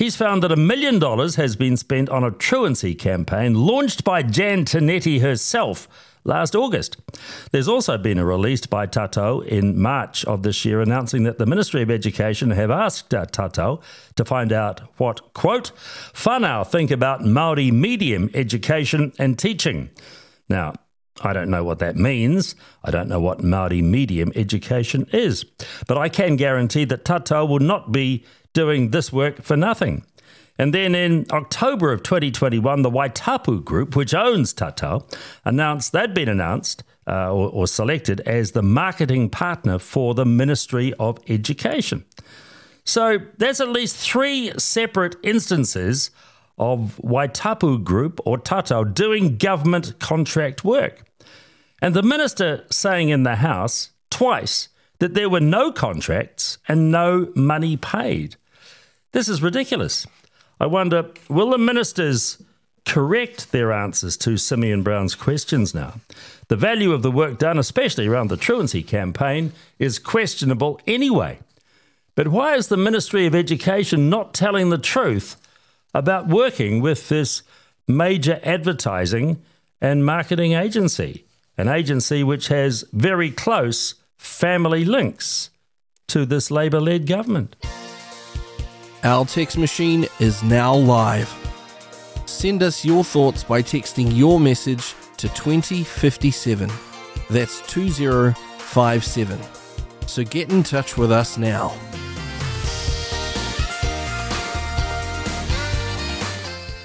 He's 0.02 0.16
found 0.16 0.42
that 0.42 0.52
a 0.52 0.56
million 0.56 0.98
dollars 0.98 1.36
has 1.36 1.56
been 1.56 1.78
spent 1.78 2.10
on 2.10 2.24
a 2.24 2.32
truancy 2.32 2.96
campaign 2.96 3.54
launched 3.54 4.04
by 4.04 4.24
Jan 4.24 4.66
Tinetti 4.66 5.22
herself 5.22 5.88
last 6.24 6.56
August. 6.56 6.98
There's 7.52 7.68
also 7.68 8.00
been 8.00 8.18
a 8.18 8.26
release 8.26 8.66
by 8.66 8.88
Tatou 8.88 9.46
in 9.46 9.80
March 9.80 10.26
of 10.26 10.42
this 10.42 10.66
year 10.66 10.82
announcing 10.82 11.22
that 11.26 11.38
the 11.38 11.46
Ministry 11.46 11.84
of 11.84 11.92
Education 11.92 12.50
have 12.50 12.72
asked 12.72 13.14
uh, 13.14 13.28
Tatou 13.28 13.80
to 14.16 14.26
find 14.26 14.52
out 14.52 14.80
what, 14.98 15.36
quote, 15.36 15.72
whānau 16.14 16.66
think 16.66 16.90
about 16.90 17.22
Māori 17.22 17.72
medium 17.72 18.32
education 18.34 19.14
and 19.20 19.38
teaching. 19.38 19.92
Now, 20.50 20.74
I 21.24 21.34
don't 21.34 21.52
know 21.52 21.64
what 21.64 21.78
that 21.78 21.96
means. 21.96 22.56
I 22.84 22.90
don't 22.90 23.08
know 23.08 23.20
what 23.20 23.40
Māori 23.40 23.84
medium 23.84 24.32
education 24.36 25.06
is. 25.14 25.46
But 25.88 26.00
I 26.00 26.10
can 26.10 26.38
guarantee 26.38 26.86
that 26.86 27.06
Tatou 27.06 27.48
will 27.48 27.60
not 27.60 27.92
be 27.92 28.26
doing 28.54 28.92
this 28.92 29.12
work 29.12 29.42
for 29.42 29.56
nothing. 29.56 30.04
And 30.58 30.74
then 30.74 30.94
in 30.94 31.26
October 31.32 31.92
of 31.92 32.04
2021, 32.04 32.82
the 32.82 32.92
Waitapu 32.92 33.64
Group, 33.64 33.96
which 33.96 34.14
owns 34.14 34.54
Tatou, 34.54 35.04
announced 35.44 35.92
they'd 35.92 36.14
been 36.14 36.30
announced 36.30 36.84
uh, 37.08 37.34
or, 37.34 37.50
or 37.50 37.68
selected 37.68 38.20
as 38.22 38.52
the 38.52 38.62
marketing 38.62 39.30
partner 39.30 39.80
for 39.80 40.14
the 40.14 40.26
Ministry 40.26 40.94
of 41.00 41.18
Education. 41.28 42.06
So 42.84 43.20
there's 43.38 43.62
at 43.62 43.70
least 43.70 43.96
three 43.96 44.52
separate 44.58 45.16
instances 45.24 46.12
of 46.58 47.00
Waitapu 47.04 47.84
Group 47.84 48.20
or 48.26 48.38
Tatou 48.38 48.94
doing 48.94 49.38
government 49.38 49.98
contract 50.00 50.64
work. 50.64 51.04
And 51.82 51.96
the 51.96 52.04
minister 52.04 52.66
saying 52.70 53.10
in 53.10 53.24
the 53.24 53.38
House 53.38 53.90
twice 54.12 54.70
that 55.00 55.16
there 55.16 55.30
were 55.30 55.40
no 55.40 55.72
contracts 55.72 56.60
and 56.68 56.92
no 56.92 57.32
money 57.36 57.78
paid. 57.78 58.36
This 59.12 59.28
is 59.28 59.42
ridiculous. 59.42 60.08
I 60.60 60.68
wonder 60.68 61.10
will 61.30 61.50
the 61.50 61.58
ministers 61.58 62.42
correct 62.86 63.52
their 63.52 63.72
answers 63.72 64.16
to 64.18 64.38
Simeon 64.38 64.84
Brown's 64.84 65.16
questions 65.16 65.76
now? 65.76 65.96
The 66.48 66.56
value 66.56 66.94
of 66.94 67.02
the 67.02 67.12
work 67.12 67.38
done, 67.38 67.58
especially 67.58 68.08
around 68.08 68.30
the 68.30 68.38
truancy 68.38 68.84
campaign, 68.84 69.54
is 69.80 70.00
questionable 70.00 70.80
anyway. 70.88 71.40
But 72.16 72.30
why 72.30 72.56
is 72.56 72.68
the 72.68 72.78
Ministry 72.78 73.26
of 73.26 73.36
Education 73.36 74.10
not 74.10 74.34
telling 74.34 74.70
the 74.70 74.78
truth 74.78 75.38
about 75.94 76.28
working 76.28 76.82
with 76.82 77.10
this 77.10 77.44
major 77.88 78.40
advertising 78.44 79.42
and 79.80 80.06
marketing 80.06 80.54
agency, 80.54 81.26
an 81.58 81.68
agency 81.68 82.24
which 82.24 82.48
has 82.48 82.86
very 82.94 83.32
close 83.32 83.96
family 84.18 84.86
links 84.86 85.50
to 86.08 86.26
this 86.26 86.52
Labour 86.52 86.80
led 86.80 87.08
government. 87.08 87.56
Our 89.04 89.26
text 89.26 89.58
machine 89.58 90.06
is 90.20 90.44
now 90.44 90.76
live. 90.76 91.28
Send 92.28 92.62
us 92.62 92.86
your 92.86 93.04
thoughts 93.04 93.44
by 93.44 93.64
texting 93.64 94.16
your 94.16 94.40
message 94.40 94.94
to 95.18 95.28
2057. 95.30 96.70
That's 97.28 97.62
2057. 97.62 99.40
So 100.06 100.24
get 100.24 100.52
in 100.52 100.62
touch 100.62 100.98
with 100.98 101.12
us 101.12 101.40
now. 101.40 101.76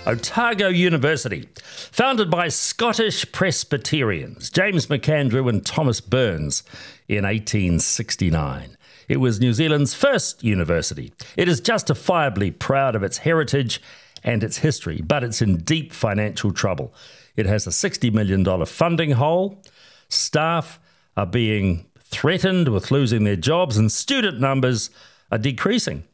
Otago 0.06 0.68
University, 0.68 1.46
founded 1.90 2.30
by 2.30 2.48
Scottish 2.48 3.30
Presbyterians 3.30 4.48
James 4.48 4.86
Macandrew 4.86 5.50
and 5.50 5.66
Thomas 5.66 6.00
Burns 6.00 6.62
in 7.08 7.24
1869. 7.24 8.75
It 9.08 9.18
was 9.18 9.40
New 9.40 9.52
Zealand's 9.52 9.94
first 9.94 10.42
university. 10.42 11.12
It 11.36 11.48
is 11.48 11.60
justifiably 11.60 12.50
proud 12.50 12.94
of 12.94 13.02
its 13.02 13.18
heritage 13.18 13.80
and 14.24 14.42
its 14.42 14.58
history, 14.58 15.00
but 15.00 15.22
it's 15.22 15.40
in 15.40 15.58
deep 15.58 15.92
financial 15.92 16.52
trouble. 16.52 16.92
It 17.36 17.46
has 17.46 17.66
a 17.66 17.70
$60 17.70 18.12
million 18.12 18.66
funding 18.66 19.12
hole. 19.12 19.62
Staff 20.08 20.80
are 21.16 21.26
being 21.26 21.86
threatened 22.00 22.68
with 22.68 22.90
losing 22.90 23.24
their 23.24 23.36
jobs, 23.36 23.76
and 23.76 23.90
student 23.90 24.40
numbers 24.40 24.90
are 25.30 25.38
decreasing. 25.38 26.04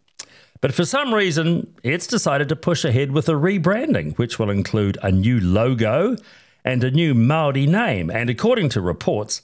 But 0.60 0.74
for 0.74 0.84
some 0.84 1.12
reason, 1.12 1.74
it's 1.82 2.06
decided 2.06 2.48
to 2.48 2.56
push 2.56 2.84
ahead 2.84 3.12
with 3.12 3.28
a 3.28 3.32
rebranding, 3.32 4.16
which 4.16 4.38
will 4.38 4.50
include 4.50 4.96
a 5.02 5.10
new 5.10 5.40
logo 5.40 6.16
and 6.64 6.84
a 6.84 6.90
new 6.90 7.14
Maori 7.14 7.66
name. 7.66 8.10
And 8.10 8.30
according 8.30 8.68
to 8.70 8.80
reports, 8.80 9.42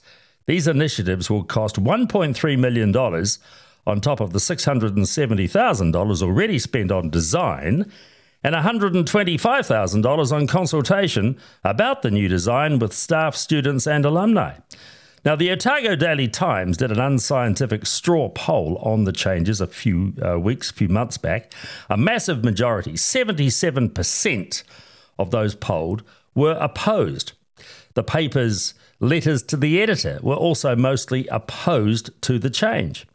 these 0.49 0.67
initiatives 0.67 1.29
will 1.29 1.43
cost 1.43 1.75
$1.3 1.75 2.57
million 2.57 2.95
on 3.85 4.01
top 4.01 4.19
of 4.19 4.33
the 4.33 4.39
$670,000 4.39 6.21
already 6.23 6.57
spent 6.57 6.91
on 6.91 7.11
design 7.11 7.91
and 8.43 8.55
$125,000 8.55 10.31
on 10.31 10.47
consultation 10.47 11.37
about 11.63 12.01
the 12.01 12.09
new 12.09 12.27
design 12.27 12.79
with 12.79 12.93
staff, 12.93 13.35
students, 13.35 13.85
and 13.85 14.05
alumni. 14.05 14.55
Now, 15.23 15.35
the 15.35 15.51
Otago 15.51 15.95
Daily 15.95 16.27
Times 16.27 16.77
did 16.77 16.91
an 16.91 16.99
unscientific 16.99 17.85
straw 17.85 18.29
poll 18.29 18.77
on 18.77 19.03
the 19.03 19.13
changes 19.13 19.61
a 19.61 19.67
few 19.67 20.15
uh, 20.25 20.39
weeks, 20.39 20.71
a 20.71 20.73
few 20.73 20.89
months 20.89 21.19
back. 21.19 21.53
A 21.91 21.97
massive 21.97 22.43
majority, 22.43 22.93
77% 22.93 24.63
of 25.19 25.29
those 25.29 25.53
polled, 25.53 26.01
were 26.33 26.57
opposed. 26.59 27.33
The 27.99 28.03
paper's 28.03 28.75
letters 29.01 29.43
to 29.43 29.57
the 29.57 29.81
editor 29.81 30.19
were 30.23 30.37
also 30.37 30.73
mostly 30.73 31.27
opposed 31.27 32.11
to 32.21 32.39
the 32.39 32.49
change. 32.49 33.05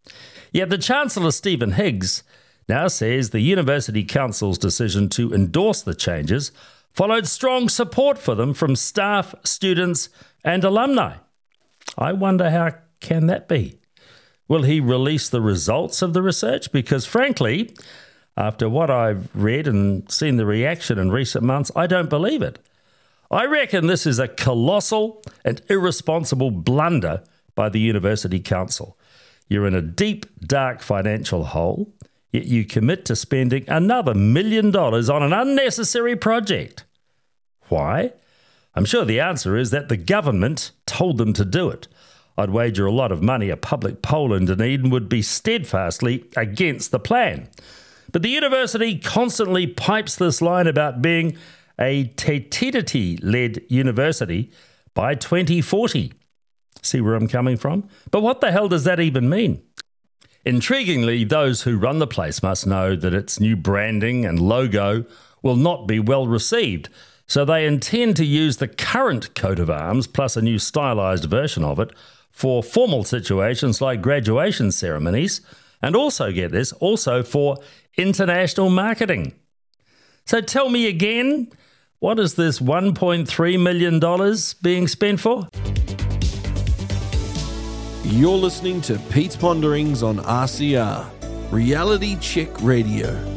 Yet 0.52 0.68
the 0.68 0.76
Chancellor, 0.76 1.30
Stephen 1.30 1.72
Higgs, 1.72 2.22
now 2.68 2.88
says 2.88 3.30
the 3.30 3.40
University 3.40 4.04
Council's 4.04 4.58
decision 4.58 5.08
to 5.08 5.32
endorse 5.32 5.80
the 5.80 5.94
changes 5.94 6.52
followed 6.92 7.26
strong 7.26 7.70
support 7.70 8.18
for 8.18 8.34
them 8.34 8.52
from 8.52 8.76
staff, 8.76 9.34
students, 9.42 10.10
and 10.44 10.62
alumni. 10.64 11.14
I 11.96 12.12
wonder 12.12 12.50
how 12.50 12.74
can 13.00 13.26
that 13.28 13.48
be? 13.48 13.78
Will 14.48 14.64
he 14.64 14.80
release 14.80 15.30
the 15.30 15.40
results 15.40 16.02
of 16.02 16.12
the 16.12 16.20
research? 16.20 16.72
Because 16.72 17.06
frankly, 17.06 17.74
after 18.36 18.68
what 18.68 18.90
I've 18.90 19.34
read 19.34 19.66
and 19.66 20.12
seen 20.12 20.36
the 20.36 20.44
reaction 20.44 20.98
in 20.98 21.10
recent 21.10 21.42
months, 21.42 21.70
I 21.74 21.86
don't 21.86 22.10
believe 22.10 22.42
it. 22.42 22.58
I 23.31 23.47
reckon 23.47 23.87
this 23.87 24.07
is 24.07 24.19
a 24.19 24.28
colossal 24.28 25.23
and 25.45 25.61
irresponsible 25.69 26.50
blunder 26.50 27.25
by 27.54 27.69
the 27.69 27.81
University 27.81 28.40
Council. 28.40 28.99
You're 29.49 29.66
in 29.66 29.75
a 29.75 29.83
deep, 29.83 30.26
dark 30.40 30.81
financial 30.81 31.45
hole, 31.45 31.93
yet 32.33 32.47
you 32.47 32.64
commit 32.64 33.04
to 33.07 33.16
spending 33.16 33.64
another 33.69 34.14
million 34.14 34.71
dollars 34.71 35.09
on 35.09 35.23
an 35.23 35.33
unnecessary 35.33 36.16
project. 36.16 36.85
Why? 37.69 38.12
I'm 38.75 38.85
sure 38.85 39.04
the 39.04 39.21
answer 39.21 39.57
is 39.57 39.71
that 39.71 39.88
the 39.88 39.97
government 39.97 40.73
told 40.87 41.19
them 41.19 41.33
to 41.35 41.45
do 41.45 41.71
it. 41.71 41.87
I'd 42.37 42.50
wager 42.50 42.87
a 42.87 42.93
lot 42.93 43.12
of 43.12 43.23
money 43.23 43.49
a 43.50 43.57
public 43.57 44.02
poll 44.02 44.35
in 44.35 44.47
Dunedin 44.47 44.90
would 44.90 45.09
be 45.09 45.23
steadfastly 45.23 46.25
against 46.37 46.90
the 46.90 46.99
plan. 46.99 47.49
But 48.11 48.23
the 48.23 48.28
university 48.28 48.99
constantly 48.99 49.66
pipes 49.66 50.16
this 50.16 50.43
line 50.43 50.66
about 50.66 51.02
being 51.02 51.37
a 51.78 52.04
Te 52.04 53.19
led 53.23 53.62
university 53.69 54.50
by 54.95 55.14
2040. 55.14 56.12
See 56.83 57.00
where 57.00 57.14
I'm 57.14 57.28
coming 57.28 57.57
from? 57.57 57.88
But 58.11 58.23
what 58.23 58.40
the 58.40 58.52
hell 58.52 58.69
does 58.69 58.85
that 58.85 59.00
even 59.00 59.28
mean? 59.28 59.62
Intriguingly, 60.45 61.26
those 61.28 61.62
who 61.62 61.78
run 61.78 61.99
the 61.99 62.07
place 62.07 62.43
must 62.43 62.66
know 62.66 62.95
that 62.95 63.14
its 63.14 63.40
new 63.40 63.57
branding 63.57 64.26
and 64.26 64.38
logo 64.38 65.04
will 65.43 65.57
not 65.57 65.87
be 65.87 65.99
well 65.99 66.26
received 66.26 66.88
so 67.26 67.45
they 67.45 67.66
intend 67.66 68.16
to 68.16 68.25
use 68.25 68.59
the 68.59 68.69
current 68.69 69.35
coat 69.35 69.59
of 69.59 69.71
arms 69.71 70.07
plus 70.07 70.37
a 70.37 70.43
new 70.43 70.59
stylized 70.59 71.25
version 71.25 71.64
of 71.64 71.78
it 71.78 71.90
for 72.31 72.62
formal 72.62 73.04
situations 73.04 73.81
like 73.81 74.02
graduation 74.02 74.71
ceremonies 74.71 75.40
and 75.81 75.97
also 75.97 76.33
get 76.33 76.50
this 76.50 76.73
also 76.73 77.23
for 77.23 77.57
international 77.97 78.71
marketing. 78.71 79.35
So 80.26 80.40
tell 80.40 80.71
me 80.71 80.87
again, 80.87 81.52
what 81.99 82.19
is 82.19 82.35
this 82.35 82.59
$1.3 82.59 83.61
million 83.61 84.37
being 84.62 84.88
spent 84.88 85.21
for? 85.21 85.49
You're 88.04 88.37
listening 88.37 88.81
to 88.83 88.99
Pete's 89.11 89.37
Ponderings 89.37 90.02
on 90.02 90.19
RCR, 90.19 91.11
Reality 91.52 92.16
Check 92.21 92.49
Radio 92.62 93.33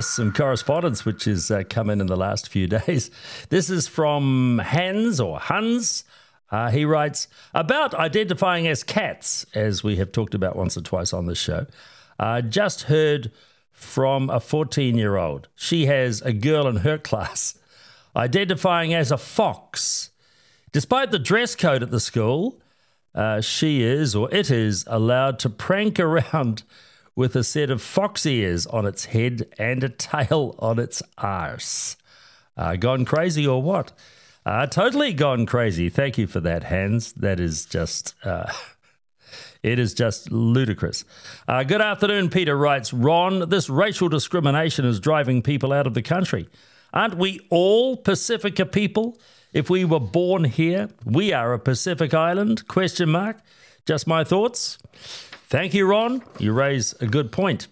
some 0.00 0.32
correspondence 0.32 1.04
which 1.04 1.24
has 1.24 1.50
uh, 1.50 1.62
come 1.68 1.88
in 1.88 2.00
in 2.00 2.06
the 2.06 2.16
last 2.16 2.48
few 2.48 2.66
days. 2.86 3.10
This 3.48 3.70
is 3.70 3.88
from 3.88 4.60
Hans 4.62 5.18
or 5.18 5.40
Hans. 5.40 6.04
Uh, 6.50 6.70
he 6.70 6.84
writes 6.84 7.26
about 7.54 7.94
identifying 7.94 8.66
as 8.66 8.82
cats, 8.82 9.46
as 9.54 9.82
we 9.82 9.96
have 9.96 10.12
talked 10.12 10.34
about 10.34 10.56
once 10.56 10.76
or 10.76 10.82
twice 10.82 11.12
on 11.12 11.26
this 11.26 11.38
show. 11.38 11.66
Uh, 12.18 12.42
just 12.42 12.82
heard 12.82 13.32
from 13.74 14.30
a 14.30 14.40
14 14.40 14.96
year 14.96 15.16
old. 15.16 15.48
She 15.54 15.86
has 15.86 16.22
a 16.22 16.32
girl 16.32 16.66
in 16.66 16.76
her 16.76 16.96
class 17.10 17.58
identifying 18.16 18.94
as 18.94 19.10
a 19.10 19.18
fox. 19.18 20.10
Despite 20.72 21.10
the 21.10 21.18
dress 21.18 21.54
code 21.54 21.82
at 21.82 21.90
the 21.90 22.00
school, 22.00 22.60
uh, 23.14 23.40
she 23.40 23.82
is 23.82 24.14
or 24.14 24.32
it 24.32 24.50
is 24.50 24.84
allowed 24.86 25.38
to 25.40 25.50
prank 25.50 26.00
around 26.00 26.62
with 27.16 27.36
a 27.36 27.44
set 27.44 27.70
of 27.70 27.82
fox 27.82 28.24
ears 28.26 28.66
on 28.66 28.86
its 28.86 29.06
head 29.06 29.46
and 29.58 29.84
a 29.84 29.88
tail 29.88 30.54
on 30.58 30.78
its 30.78 31.02
arse. 31.18 31.96
Uh, 32.56 32.76
gone 32.76 33.04
crazy 33.04 33.46
or 33.46 33.62
what? 33.62 33.92
Uh, 34.46 34.66
totally 34.66 35.12
gone 35.12 35.46
crazy. 35.46 35.88
Thank 35.88 36.18
you 36.18 36.26
for 36.26 36.40
that, 36.40 36.64
Hans. 36.64 37.12
That 37.12 37.40
is 37.40 37.66
just. 37.66 38.14
It 39.64 39.78
is 39.78 39.94
just 39.94 40.30
ludicrous. 40.30 41.06
Uh, 41.48 41.62
good 41.62 41.80
afternoon, 41.80 42.28
Peter 42.28 42.54
writes. 42.54 42.92
Ron, 42.92 43.48
this 43.48 43.70
racial 43.70 44.10
discrimination 44.10 44.84
is 44.84 45.00
driving 45.00 45.40
people 45.40 45.72
out 45.72 45.86
of 45.86 45.94
the 45.94 46.02
country. 46.02 46.50
Aren't 46.92 47.16
we 47.16 47.40
all 47.48 47.96
Pacifica 47.96 48.66
people? 48.66 49.18
If 49.54 49.70
we 49.70 49.86
were 49.86 50.00
born 50.00 50.44
here, 50.44 50.90
we 51.06 51.32
are 51.32 51.54
a 51.54 51.58
Pacific 51.58 52.12
island? 52.12 52.68
Question 52.68 53.08
mark. 53.08 53.38
Just 53.86 54.06
my 54.06 54.22
thoughts. 54.22 54.76
Thank 55.48 55.72
you, 55.72 55.86
Ron. 55.86 56.22
You 56.38 56.52
raise 56.52 56.92
a 57.00 57.06
good 57.06 57.32
point. 57.32 57.68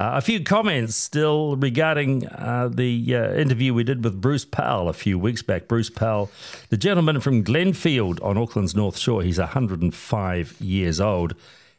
Uh, 0.00 0.12
a 0.14 0.20
few 0.20 0.42
comments 0.42 0.96
still 0.96 1.54
regarding 1.56 2.26
uh, 2.26 2.68
the 2.72 3.14
uh, 3.14 3.32
interview 3.34 3.72
we 3.72 3.84
did 3.84 4.02
with 4.02 4.20
Bruce 4.20 4.44
Powell 4.44 4.88
a 4.88 4.92
few 4.92 5.16
weeks 5.18 5.40
back. 5.40 5.68
Bruce 5.68 5.88
Powell, 5.88 6.30
the 6.68 6.76
gentleman 6.76 7.20
from 7.20 7.44
Glenfield 7.44 8.22
on 8.22 8.36
Auckland's 8.36 8.74
North 8.74 8.98
Shore, 8.98 9.22
he's 9.22 9.38
105 9.38 10.60
years 10.60 11.00
old. 11.00 11.34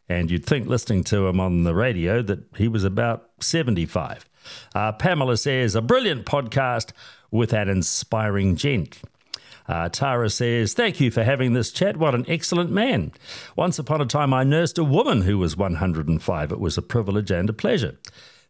And 0.07 0.31
you'd 0.31 0.45
think, 0.45 0.67
listening 0.67 1.03
to 1.05 1.27
him 1.27 1.39
on 1.39 1.63
the 1.63 1.75
radio, 1.75 2.21
that 2.21 2.39
he 2.55 2.67
was 2.67 2.83
about 2.83 3.29
75. 3.41 4.29
Uh, 4.73 4.91
Pamela 4.93 5.35
says, 5.35 5.75
a 5.75 5.81
brilliant 5.81 6.25
podcast 6.25 6.91
with 7.31 7.49
that 7.49 7.67
inspiring 7.67 8.55
gent. 8.55 8.99
Uh, 9.67 9.89
Tara 9.89 10.29
says, 10.29 10.73
Thank 10.73 10.99
you 10.99 11.09
for 11.11 11.23
having 11.23 11.53
this 11.53 11.71
chat. 11.71 11.97
What 11.97 12.15
an 12.15 12.25
excellent 12.27 12.71
man. 12.71 13.11
Once 13.55 13.79
upon 13.79 14.01
a 14.01 14.05
time, 14.05 14.33
I 14.33 14.43
nursed 14.43 14.77
a 14.77 14.83
woman 14.83 15.21
who 15.21 15.37
was 15.37 15.57
105. 15.57 16.51
It 16.51 16.59
was 16.59 16.77
a 16.77 16.81
privilege 16.81 17.31
and 17.31 17.49
a 17.49 17.53
pleasure. 17.53 17.97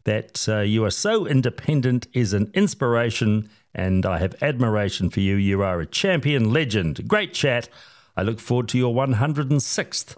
That 0.04 0.48
uh, 0.48 0.60
you 0.60 0.84
are 0.84 0.90
so 0.90 1.26
independent 1.26 2.06
is 2.12 2.32
an 2.32 2.50
inspiration, 2.54 3.48
and 3.74 4.04
I 4.04 4.18
have 4.18 4.40
admiration 4.42 5.10
for 5.10 5.20
you. 5.20 5.36
You 5.36 5.62
are 5.62 5.80
a 5.80 5.86
champion 5.86 6.52
legend. 6.52 7.08
Great 7.08 7.32
chat. 7.32 7.68
I 8.16 8.22
look 8.22 8.38
forward 8.38 8.68
to 8.68 8.78
your 8.78 8.94
106th. 8.94 10.16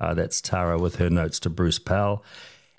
Uh, 0.00 0.14
that's 0.14 0.40
Tara 0.40 0.78
with 0.78 0.96
her 0.96 1.10
notes 1.10 1.38
to 1.40 1.50
Bruce 1.50 1.78
Powell. 1.78 2.24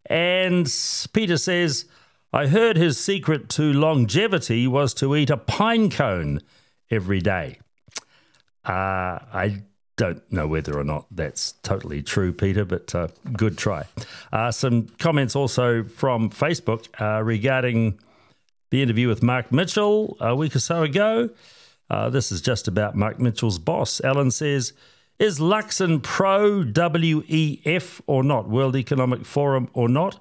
And 0.07 0.65
Peter 1.13 1.37
says, 1.37 1.85
I 2.33 2.47
heard 2.47 2.77
his 2.77 2.99
secret 2.99 3.49
to 3.49 3.73
longevity 3.73 4.67
was 4.67 4.93
to 4.95 5.15
eat 5.15 5.29
a 5.29 5.37
pine 5.37 5.89
cone 5.89 6.41
every 6.91 7.21
day. 7.21 7.57
Uh, 8.65 9.17
I 9.33 9.63
don't 9.95 10.31
know 10.31 10.47
whether 10.47 10.77
or 10.77 10.83
not 10.83 11.05
that's 11.11 11.53
totally 11.63 12.01
true, 12.01 12.33
Peter, 12.33 12.65
but 12.65 12.93
uh, 12.93 13.07
good 13.33 13.57
try. 13.57 13.85
Uh, 14.31 14.51
some 14.51 14.87
comments 14.99 15.35
also 15.35 15.83
from 15.83 16.29
Facebook 16.29 16.87
uh, 16.99 17.23
regarding 17.23 17.99
the 18.69 18.81
interview 18.81 19.07
with 19.07 19.21
Mark 19.21 19.51
Mitchell 19.51 20.17
a 20.19 20.35
week 20.35 20.55
or 20.55 20.59
so 20.59 20.83
ago. 20.83 21.29
Uh, 21.89 22.09
this 22.09 22.31
is 22.31 22.41
just 22.41 22.67
about 22.67 22.95
Mark 22.95 23.19
Mitchell's 23.19 23.59
boss. 23.59 23.99
Alan 24.01 24.31
says, 24.31 24.73
Is 25.19 25.39
Luxon 25.39 26.01
pro 26.01 26.63
WEF 26.63 28.01
or 28.07 28.23
not? 28.23 28.49
World 28.49 28.75
Economic 28.75 29.25
Forum 29.25 29.69
or 29.73 29.89
not? 29.89 30.19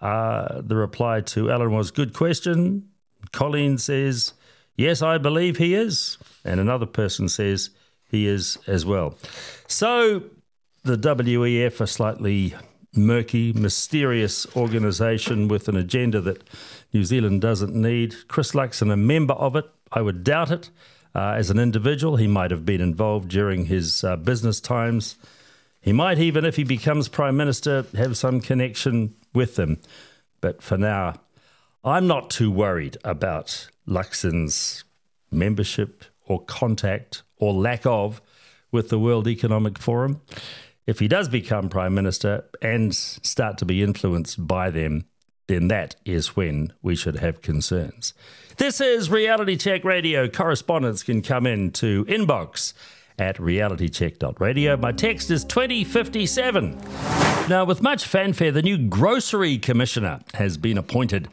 Uh, 0.00 0.62
the 0.62 0.76
reply 0.76 1.20
to 1.20 1.50
Alan 1.50 1.72
was, 1.72 1.90
Good 1.90 2.14
question. 2.14 2.88
Colleen 3.32 3.78
says, 3.78 4.32
Yes, 4.76 5.02
I 5.02 5.18
believe 5.18 5.58
he 5.58 5.74
is. 5.74 6.18
And 6.44 6.58
another 6.58 6.86
person 6.86 7.28
says, 7.28 7.70
He 8.10 8.26
is 8.26 8.58
as 8.66 8.84
well. 8.84 9.16
So 9.66 10.24
the 10.82 10.96
WEF, 10.96 11.80
a 11.80 11.86
slightly 11.86 12.54
murky, 12.94 13.52
mysterious 13.52 14.46
organisation 14.56 15.48
with 15.48 15.68
an 15.68 15.76
agenda 15.76 16.20
that 16.20 16.42
New 16.92 17.04
Zealand 17.04 17.40
doesn't 17.40 17.74
need. 17.74 18.28
Chris 18.28 18.52
Luxon, 18.52 18.92
a 18.92 18.96
member 18.96 19.34
of 19.34 19.56
it, 19.56 19.64
I 19.90 20.02
would 20.02 20.24
doubt 20.24 20.50
it. 20.50 20.70
Uh, 21.14 21.34
as 21.36 21.50
an 21.50 21.58
individual, 21.58 22.16
he 22.16 22.26
might 22.26 22.50
have 22.50 22.64
been 22.64 22.80
involved 22.80 23.28
during 23.28 23.66
his 23.66 24.02
uh, 24.02 24.16
business 24.16 24.60
times. 24.60 25.16
He 25.80 25.92
might 25.92 26.18
even, 26.18 26.44
if 26.44 26.56
he 26.56 26.64
becomes 26.64 27.08
Prime 27.08 27.36
Minister, 27.36 27.84
have 27.94 28.16
some 28.16 28.40
connection 28.40 29.14
with 29.34 29.56
them. 29.56 29.78
But 30.40 30.62
for 30.62 30.78
now, 30.78 31.14
I'm 31.84 32.06
not 32.06 32.30
too 32.30 32.50
worried 32.50 32.96
about 33.04 33.68
Luxon's 33.86 34.84
membership 35.30 36.04
or 36.26 36.44
contact 36.44 37.22
or 37.36 37.52
lack 37.52 37.84
of 37.86 38.20
with 38.70 38.88
the 38.88 38.98
World 38.98 39.28
Economic 39.28 39.78
Forum. 39.78 40.20
If 40.86 40.98
he 40.98 41.08
does 41.08 41.28
become 41.28 41.68
Prime 41.68 41.94
Minister 41.94 42.44
and 42.60 42.94
start 42.94 43.58
to 43.58 43.64
be 43.64 43.82
influenced 43.82 44.46
by 44.46 44.70
them, 44.70 45.04
then 45.46 45.68
that 45.68 45.96
is 46.04 46.36
when 46.36 46.72
we 46.82 46.96
should 46.96 47.16
have 47.16 47.42
concerns. 47.42 48.14
This 48.56 48.80
is 48.80 49.10
Reality 49.10 49.56
Check 49.56 49.84
Radio. 49.84 50.28
Correspondents 50.28 51.02
can 51.02 51.22
come 51.22 51.46
in 51.46 51.70
to 51.72 52.04
inbox 52.06 52.72
at 53.18 53.36
realitycheck.radio. 53.36 54.76
My 54.76 54.92
text 54.92 55.30
is 55.30 55.44
2057. 55.44 56.78
Now, 57.48 57.64
with 57.64 57.82
much 57.82 58.04
fanfare, 58.06 58.52
the 58.52 58.62
new 58.62 58.78
Grocery 58.78 59.58
Commissioner 59.58 60.20
has 60.34 60.56
been 60.56 60.78
appointed. 60.78 61.28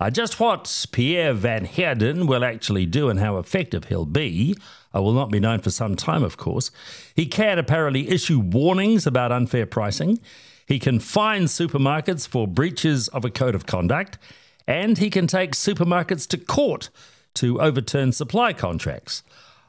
Uh, 0.00 0.08
just 0.08 0.40
what 0.40 0.86
Pierre 0.92 1.34
Van 1.34 1.66
Heerden 1.66 2.26
will 2.26 2.42
actually 2.42 2.86
do 2.86 3.10
and 3.10 3.20
how 3.20 3.36
effective 3.36 3.84
he'll 3.84 4.06
be 4.06 4.56
uh, 4.94 5.02
will 5.02 5.12
not 5.12 5.30
be 5.30 5.38
known 5.38 5.60
for 5.60 5.70
some 5.70 5.94
time, 5.94 6.22
of 6.22 6.38
course. 6.38 6.70
He 7.14 7.26
can 7.26 7.58
apparently 7.58 8.08
issue 8.08 8.40
warnings 8.40 9.06
about 9.06 9.30
unfair 9.30 9.66
pricing. 9.66 10.18
He 10.66 10.78
can 10.78 11.00
fine 11.00 11.44
supermarkets 11.44 12.26
for 12.26 12.48
breaches 12.48 13.08
of 13.08 13.26
a 13.26 13.30
code 13.30 13.54
of 13.54 13.66
conduct. 13.66 14.16
And 14.66 14.96
he 14.96 15.10
can 15.10 15.26
take 15.26 15.52
supermarkets 15.52 16.26
to 16.28 16.38
court 16.38 16.88
to 17.34 17.60
overturn 17.60 18.12
supply 18.12 18.52
contracts. 18.52 19.22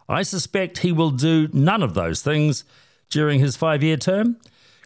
I 0.08 0.24
suspect 0.24 0.80
he 0.80 0.92
will 0.92 1.12
do 1.12 1.50
none 1.52 1.84
of 1.84 1.94
those 1.94 2.22
things 2.22 2.64
during 3.10 3.40
his 3.40 3.58
five 3.58 3.84
year 3.84 3.98
term. 3.98 4.38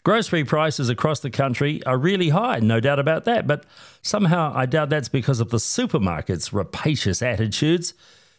Grocery 0.05 0.43
prices 0.43 0.87
across 0.87 1.19
the 1.21 1.31
country 1.31 1.83
are 1.83 1.97
really 1.97 2.29
high, 2.29 2.59
no 2.59 2.79
doubt 2.79 2.99
about 2.99 3.25
that, 3.25 3.47
but 3.47 3.65
somehow 4.03 4.53
I 4.53 4.67
doubt 4.67 4.91
that's 4.91 5.09
because 5.09 5.39
of 5.39 5.49
the 5.49 5.57
supermarket's 5.57 6.53
rapacious 6.53 7.23
attitudes. 7.23 7.95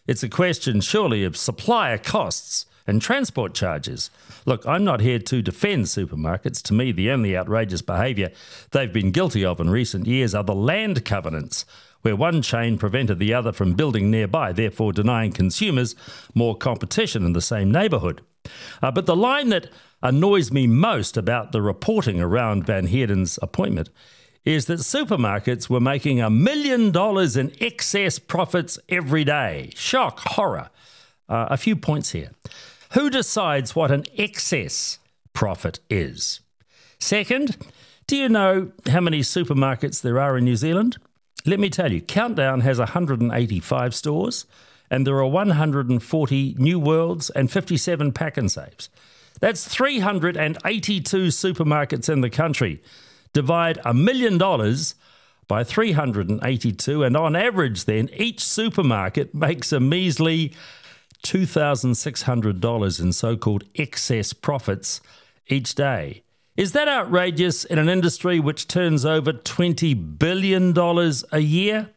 It's 0.07 0.23
a 0.23 0.29
question, 0.29 0.81
surely, 0.81 1.25
of 1.25 1.37
supplier 1.37 1.99
costs 1.99 2.67
and 2.87 3.03
transport 3.03 3.53
charges. 3.53 4.11
Look, 4.45 4.65
I'm 4.65 4.85
not 4.85 5.01
here 5.01 5.19
to 5.19 5.43
defend 5.43 5.87
supermarkets. 5.87 6.63
To 6.63 6.73
me, 6.73 6.93
the 6.93 7.11
only 7.11 7.37
outrageous 7.37 7.83
behaviour 7.83 8.31
they've 8.71 8.93
been 8.93 9.11
guilty 9.11 9.45
of 9.45 9.59
in 9.59 9.69
recent 9.69 10.07
years 10.07 10.37
are 10.37 10.45
the 10.45 10.55
land 10.55 11.05
covenants, 11.05 11.65
where 12.03 12.15
one 12.15 12.43
chain 12.43 12.79
prevented 12.79 13.19
the 13.19 13.35
other 13.35 13.51
from 13.51 13.75
building 13.75 14.09
nearby, 14.09 14.53
therefore 14.53 14.93
denying 14.93 15.33
consumers 15.33 15.97
more 16.33 16.57
competition 16.57 17.27
in 17.27 17.33
the 17.33 17.41
same 17.41 17.73
neighbourhood. 17.73 18.23
Uh, 18.83 18.91
but 18.91 19.07
the 19.07 19.17
line 19.17 19.49
that 19.51 19.69
annoys 20.03 20.53
me 20.53 20.67
most 20.67 21.17
about 21.17 21.53
the 21.53 21.63
reporting 21.63 22.21
around 22.21 22.65
Van 22.65 22.87
Heerden's 22.87 23.39
appointment 23.43 23.91
is 24.45 24.67
that 24.67 24.79
supermarkets 24.79 25.69
were 25.69 25.81
making 25.81 26.21
a 26.21 26.31
million 26.31 26.93
dollars 26.93 27.37
in 27.37 27.53
excess 27.61 28.19
profits 28.19 28.79
every 28.89 29.25
day. 29.25 29.73
Shock, 29.75 30.21
horror. 30.21 30.71
Uh, 31.29 31.49
a 31.51 31.57
few 31.57 31.75
points 31.75 32.11
here. 32.11 32.31
Who 32.93 33.11
decides 33.11 33.75
what 33.75 33.91
an 33.91 34.05
excess 34.17 35.01
profit 35.33 35.81
is? 35.91 36.41
Second, 37.01 37.57
do 38.07 38.17
you 38.17 38.29
know 38.29 38.71
how 38.87 39.01
many 39.01 39.21
supermarkets 39.21 40.01
there 40.01 40.21
are 40.21 40.39
in 40.39 40.45
New 40.45 40.55
Zealand? 40.55 40.97
Let 41.45 41.59
me 41.59 41.69
tell 41.69 41.93
you, 41.93 42.01
Countdown 42.01 42.61
has 42.61 42.79
185 42.79 43.95
stores, 43.95 44.47
and 44.91 45.07
there 45.07 45.17
are 45.17 45.27
140 45.27 46.57
New 46.59 46.79
Worlds 46.79 47.31
and 47.31 47.51
57 47.51 48.13
Pak'nSaves. 48.13 48.89
That's 49.41 49.69
382 49.69 51.27
supermarkets 51.27 52.09
in 52.09 52.21
the 52.21 52.31
country. 52.31 52.83
Divide 53.33 53.79
a 53.85 53.93
million 53.93 54.39
dollars 54.39 54.95
by 55.49 55.63
382, 55.63 57.05
and 57.05 57.17
on 57.17 57.37
average, 57.37 57.85
then, 57.85 58.09
each 58.17 58.43
supermarket 58.43 59.35
makes 59.35 59.73
a 59.73 59.79
measly 59.79 60.53
$2,600 61.23 63.01
in 63.01 63.13
so 63.13 63.37
called 63.37 63.65
excess 63.77 64.33
profits 64.33 65.01
each 65.49 65.75
day. 65.75 66.23
Is 66.57 66.73
that 66.73 66.89
outrageous 66.89 67.65
in 67.65 67.79
an 67.79 67.89
industry 67.89 68.41
which 68.41 68.67
turns 68.67 69.05
over 69.05 69.33
$20 69.33 70.19
billion 70.19 70.77
a 71.31 71.39
year? 71.39 71.91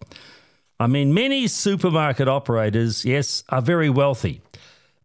I 0.79 0.87
mean, 0.87 1.13
many 1.13 1.47
supermarket 1.47 2.29
operators, 2.29 3.03
yes, 3.03 3.43
are 3.49 3.61
very 3.61 3.89
wealthy, 3.89 4.41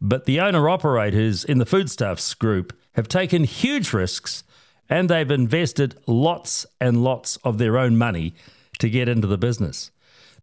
but 0.00 0.24
the 0.24 0.40
owner 0.40 0.68
operators 0.68 1.44
in 1.44 1.58
the 1.58 1.66
foodstuffs 1.66 2.32
group 2.34 2.72
have 2.92 3.08
taken 3.08 3.42
huge 3.42 3.92
risks 3.92 4.44
and 4.88 5.08
they've 5.08 5.30
invested 5.30 5.96
lots 6.06 6.64
and 6.80 7.02
lots 7.02 7.38
of 7.38 7.58
their 7.58 7.76
own 7.76 7.96
money 7.96 8.34
to 8.78 8.88
get 8.88 9.08
into 9.08 9.26
the 9.26 9.38
business. 9.38 9.90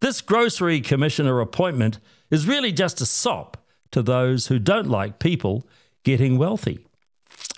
This 0.02 0.20
grocery 0.20 0.82
commissioner 0.82 1.40
appointment 1.40 2.00
is 2.30 2.48
really 2.48 2.74
just 2.74 3.00
a 3.00 3.06
sop 3.06 3.56
to 3.92 4.02
those 4.02 4.48
who 4.48 4.60
don't 4.60 4.90
like 4.90 5.20
people 5.20 5.66
getting 6.04 6.38
wealthy. 6.38 6.80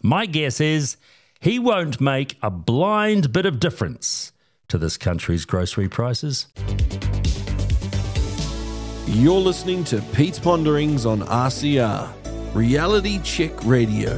My 0.03 0.27
guess 0.27 0.61
is 0.61 0.97
he 1.39 1.57
won't 1.57 1.99
make 1.99 2.37
a 2.43 2.51
blind 2.51 3.33
bit 3.33 3.45
of 3.47 3.59
difference 3.59 4.31
to 4.67 4.77
this 4.77 4.97
country's 4.97 5.45
grocery 5.45 5.89
prices. 5.89 6.47
You're 9.13 9.39
listening 9.39 9.83
to 9.85 10.01
Pete's 10.13 10.39
Ponderings 10.39 11.05
on 11.05 11.21
RCR, 11.21 12.11
Reality 12.55 13.19
Check 13.21 13.51
Radio. 13.63 14.17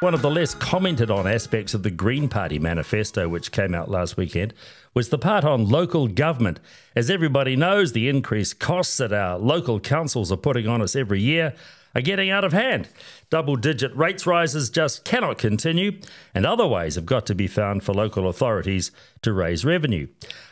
One 0.00 0.12
of 0.12 0.20
the 0.20 0.30
less 0.30 0.54
commented 0.54 1.10
on 1.10 1.26
aspects 1.26 1.72
of 1.72 1.82
the 1.82 1.90
Green 1.90 2.28
Party 2.28 2.58
manifesto, 2.58 3.26
which 3.26 3.52
came 3.52 3.74
out 3.74 3.88
last 3.88 4.18
weekend, 4.18 4.52
was 4.92 5.08
the 5.08 5.16
part 5.16 5.44
on 5.44 5.66
local 5.66 6.08
government. 6.08 6.60
As 6.94 7.08
everybody 7.08 7.56
knows, 7.56 7.92
the 7.92 8.10
increased 8.10 8.60
costs 8.60 8.98
that 8.98 9.14
our 9.14 9.38
local 9.38 9.80
councils 9.80 10.30
are 10.30 10.36
putting 10.36 10.68
on 10.68 10.82
us 10.82 10.94
every 10.94 11.22
year 11.22 11.54
are 11.94 12.00
getting 12.00 12.30
out 12.30 12.44
of 12.44 12.52
hand. 12.52 12.88
Double 13.30 13.56
digit 13.56 13.94
rates 13.96 14.26
rises 14.26 14.70
just 14.70 15.04
cannot 15.04 15.38
continue, 15.38 16.00
and 16.34 16.46
other 16.46 16.66
ways 16.66 16.94
have 16.94 17.06
got 17.06 17.26
to 17.26 17.34
be 17.34 17.46
found 17.46 17.82
for 17.82 17.92
local 17.92 18.28
authorities 18.28 18.90
to 19.22 19.32
raise 19.32 19.64
revenue. 19.64 20.06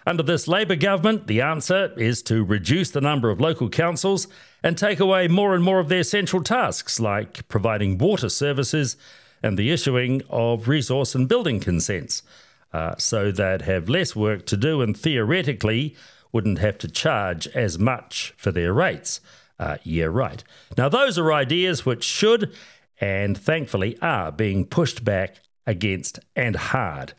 Under 0.07 0.22
this 0.22 0.48
Labour 0.48 0.76
government, 0.76 1.26
the 1.26 1.40
answer 1.40 1.92
is 1.96 2.22
to 2.22 2.44
reduce 2.44 2.90
the 2.90 3.00
number 3.00 3.31
of 3.31 3.40
local 3.40 3.68
councils 3.68 4.29
and 4.62 4.76
take 4.76 5.00
away 5.00 5.29
more 5.29 5.55
and 5.55 5.64
more 5.64 5.81
of 5.81 5.88
their 5.88 6.05
central 6.05 6.42
tasks, 6.42 7.00
like 7.00 7.46
providing 7.48 7.98
water 7.98 8.29
services 8.29 8.96
and 9.42 9.59
the 9.59 9.70
issuing 9.70 10.22
of 10.29 10.68
resource 10.68 11.14
and 11.14 11.29
building 11.29 11.61
consents, 11.61 12.22
uh, 12.72 12.94
so 12.98 13.31
they'd 13.33 13.62
have 13.62 13.88
less 13.88 14.14
work 14.14 14.46
to 14.46 14.57
do 14.57 14.83
and 14.83 14.96
theoretically 14.96 15.96
wouldn't 16.33 16.59
have 16.59 16.79
to 16.79 16.88
charge 16.88 17.48
as 17.48 17.79
much 17.79 18.33
for 18.37 18.53
their 18.53 18.72
rates. 18.72 19.20
Uh, 19.61 19.77
yeah, 19.85 20.07
right. 20.07 20.42
Now, 20.79 20.88
those 20.88 21.18
are 21.18 21.33
ideas 21.35 21.85
which 21.85 22.03
should 22.03 22.53
and 22.99 23.37
thankfully 23.37 23.99
are 24.01 24.33
being 24.33 24.64
pushed 24.64 25.05
back 25.05 25.37
against 25.66 26.18
and 26.35 26.57
hard. 26.57 27.12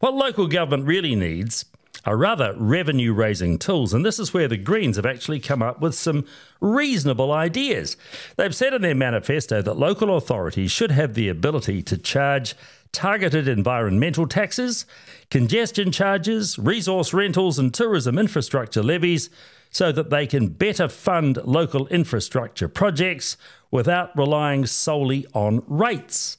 What 0.00 0.14
local 0.14 0.46
government 0.46 0.86
really 0.88 1.14
needs 1.14 1.66
are 2.06 2.16
rather 2.16 2.54
revenue 2.56 3.12
raising 3.12 3.58
tools, 3.58 3.92
and 3.92 4.06
this 4.06 4.18
is 4.18 4.32
where 4.32 4.48
the 4.48 4.56
Greens 4.56 4.96
have 4.96 5.04
actually 5.04 5.38
come 5.38 5.62
up 5.62 5.82
with 5.82 5.94
some 5.94 6.24
reasonable 6.62 7.30
ideas. 7.30 7.98
They've 8.36 8.54
said 8.54 8.72
in 8.72 8.80
their 8.80 8.94
manifesto 8.94 9.60
that 9.60 9.76
local 9.76 10.16
authorities 10.16 10.72
should 10.72 10.90
have 10.90 11.12
the 11.12 11.28
ability 11.28 11.82
to 11.82 11.98
charge 11.98 12.54
targeted 12.90 13.46
environmental 13.46 14.26
taxes, 14.26 14.86
congestion 15.30 15.92
charges, 15.92 16.58
resource 16.58 17.12
rentals, 17.12 17.58
and 17.58 17.72
tourism 17.72 18.18
infrastructure 18.18 18.82
levies 18.82 19.28
so 19.72 19.90
that 19.90 20.10
they 20.10 20.26
can 20.26 20.48
better 20.48 20.86
fund 20.86 21.38
local 21.44 21.88
infrastructure 21.88 22.68
projects 22.68 23.36
without 23.70 24.16
relying 24.16 24.66
solely 24.66 25.26
on 25.34 25.64
rates. 25.66 26.36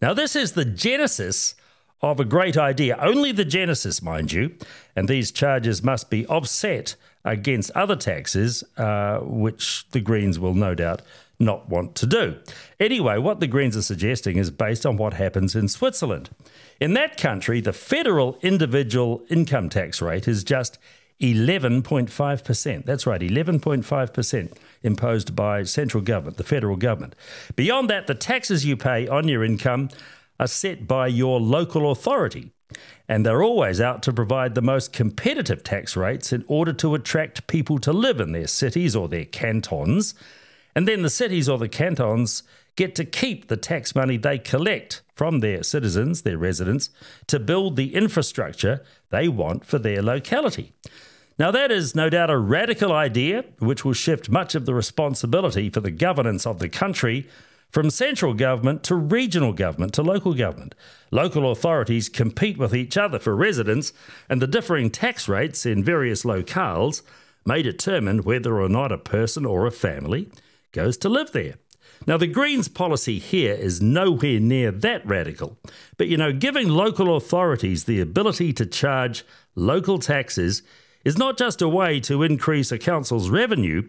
Now, 0.00 0.14
this 0.14 0.36
is 0.36 0.52
the 0.52 0.64
genesis 0.64 1.54
of 2.02 2.20
a 2.20 2.24
great 2.24 2.56
idea, 2.56 2.96
only 3.00 3.32
the 3.32 3.44
genesis, 3.44 4.02
mind 4.02 4.30
you, 4.30 4.54
and 4.94 5.08
these 5.08 5.32
charges 5.32 5.82
must 5.82 6.10
be 6.10 6.26
offset 6.26 6.94
against 7.24 7.70
other 7.72 7.96
taxes, 7.96 8.62
uh, 8.76 9.18
which 9.20 9.88
the 9.90 10.00
Greens 10.00 10.38
will 10.38 10.54
no 10.54 10.74
doubt 10.74 11.00
not 11.38 11.68
want 11.68 11.94
to 11.96 12.06
do. 12.06 12.36
Anyway, 12.78 13.18
what 13.18 13.40
the 13.40 13.46
Greens 13.46 13.76
are 13.76 13.82
suggesting 13.82 14.36
is 14.36 14.50
based 14.50 14.86
on 14.86 14.96
what 14.96 15.14
happens 15.14 15.54
in 15.54 15.68
Switzerland. 15.68 16.30
In 16.80 16.94
that 16.94 17.16
country, 17.16 17.60
the 17.60 17.72
federal 17.72 18.38
individual 18.42 19.22
income 19.28 19.68
tax 19.68 20.00
rate 20.00 20.28
is 20.28 20.44
just 20.44 20.78
11.5%. 21.20 22.84
That's 22.84 23.06
right, 23.06 23.20
11.5% 23.20 24.52
imposed 24.82 25.34
by 25.34 25.62
central 25.62 26.02
government, 26.02 26.36
the 26.36 26.44
federal 26.44 26.76
government. 26.76 27.14
Beyond 27.54 27.88
that, 27.90 28.06
the 28.06 28.14
taxes 28.14 28.64
you 28.64 28.76
pay 28.76 29.08
on 29.08 29.28
your 29.28 29.44
income 29.44 29.88
are 30.38 30.46
set 30.46 30.86
by 30.86 31.06
your 31.06 31.40
local 31.40 31.90
authority. 31.90 32.52
And 33.08 33.24
they're 33.24 33.42
always 33.42 33.80
out 33.80 34.02
to 34.02 34.12
provide 34.12 34.54
the 34.54 34.62
most 34.62 34.92
competitive 34.92 35.62
tax 35.62 35.96
rates 35.96 36.32
in 36.32 36.44
order 36.48 36.72
to 36.74 36.94
attract 36.94 37.46
people 37.46 37.78
to 37.78 37.92
live 37.92 38.20
in 38.20 38.32
their 38.32 38.48
cities 38.48 38.96
or 38.96 39.08
their 39.08 39.24
cantons. 39.24 40.14
And 40.76 40.86
then 40.86 41.00
the 41.00 41.10
cities 41.10 41.48
or 41.48 41.56
the 41.56 41.70
cantons 41.70 42.42
get 42.76 42.94
to 42.96 43.04
keep 43.06 43.48
the 43.48 43.56
tax 43.56 43.94
money 43.94 44.18
they 44.18 44.38
collect 44.38 45.00
from 45.14 45.40
their 45.40 45.62
citizens, 45.62 46.20
their 46.20 46.36
residents, 46.36 46.90
to 47.28 47.38
build 47.40 47.76
the 47.76 47.94
infrastructure 47.94 48.84
they 49.08 49.26
want 49.26 49.64
for 49.64 49.78
their 49.78 50.02
locality. 50.02 50.74
Now, 51.38 51.50
that 51.50 51.72
is 51.72 51.94
no 51.94 52.10
doubt 52.10 52.30
a 52.30 52.36
radical 52.36 52.92
idea 52.92 53.46
which 53.58 53.86
will 53.86 53.94
shift 53.94 54.28
much 54.28 54.54
of 54.54 54.66
the 54.66 54.74
responsibility 54.74 55.70
for 55.70 55.80
the 55.80 55.90
governance 55.90 56.46
of 56.46 56.58
the 56.58 56.68
country 56.68 57.26
from 57.70 57.88
central 57.88 58.34
government 58.34 58.84
to 58.84 58.94
regional 58.94 59.54
government 59.54 59.94
to 59.94 60.02
local 60.02 60.34
government. 60.34 60.74
Local 61.10 61.50
authorities 61.50 62.10
compete 62.10 62.58
with 62.58 62.74
each 62.74 62.98
other 62.98 63.18
for 63.18 63.34
residents, 63.34 63.94
and 64.28 64.42
the 64.42 64.46
differing 64.46 64.90
tax 64.90 65.26
rates 65.26 65.64
in 65.64 65.82
various 65.82 66.22
locales 66.22 67.00
may 67.46 67.62
determine 67.62 68.24
whether 68.24 68.60
or 68.60 68.68
not 68.68 68.92
a 68.92 68.98
person 68.98 69.46
or 69.46 69.66
a 69.66 69.70
family 69.70 70.28
goes 70.72 70.96
to 70.98 71.08
live 71.08 71.32
there. 71.32 71.54
Now, 72.06 72.16
the 72.16 72.26
Greens' 72.26 72.68
policy 72.68 73.18
here 73.18 73.54
is 73.54 73.80
nowhere 73.80 74.38
near 74.40 74.70
that 74.70 75.06
radical. 75.06 75.58
But, 75.96 76.08
you 76.08 76.16
know, 76.16 76.32
giving 76.32 76.68
local 76.68 77.16
authorities 77.16 77.84
the 77.84 78.00
ability 78.00 78.52
to 78.54 78.66
charge 78.66 79.24
local 79.54 79.98
taxes 79.98 80.62
is 81.04 81.16
not 81.16 81.38
just 81.38 81.62
a 81.62 81.68
way 81.68 82.00
to 82.00 82.22
increase 82.22 82.70
a 82.70 82.78
council's 82.78 83.30
revenue, 83.30 83.88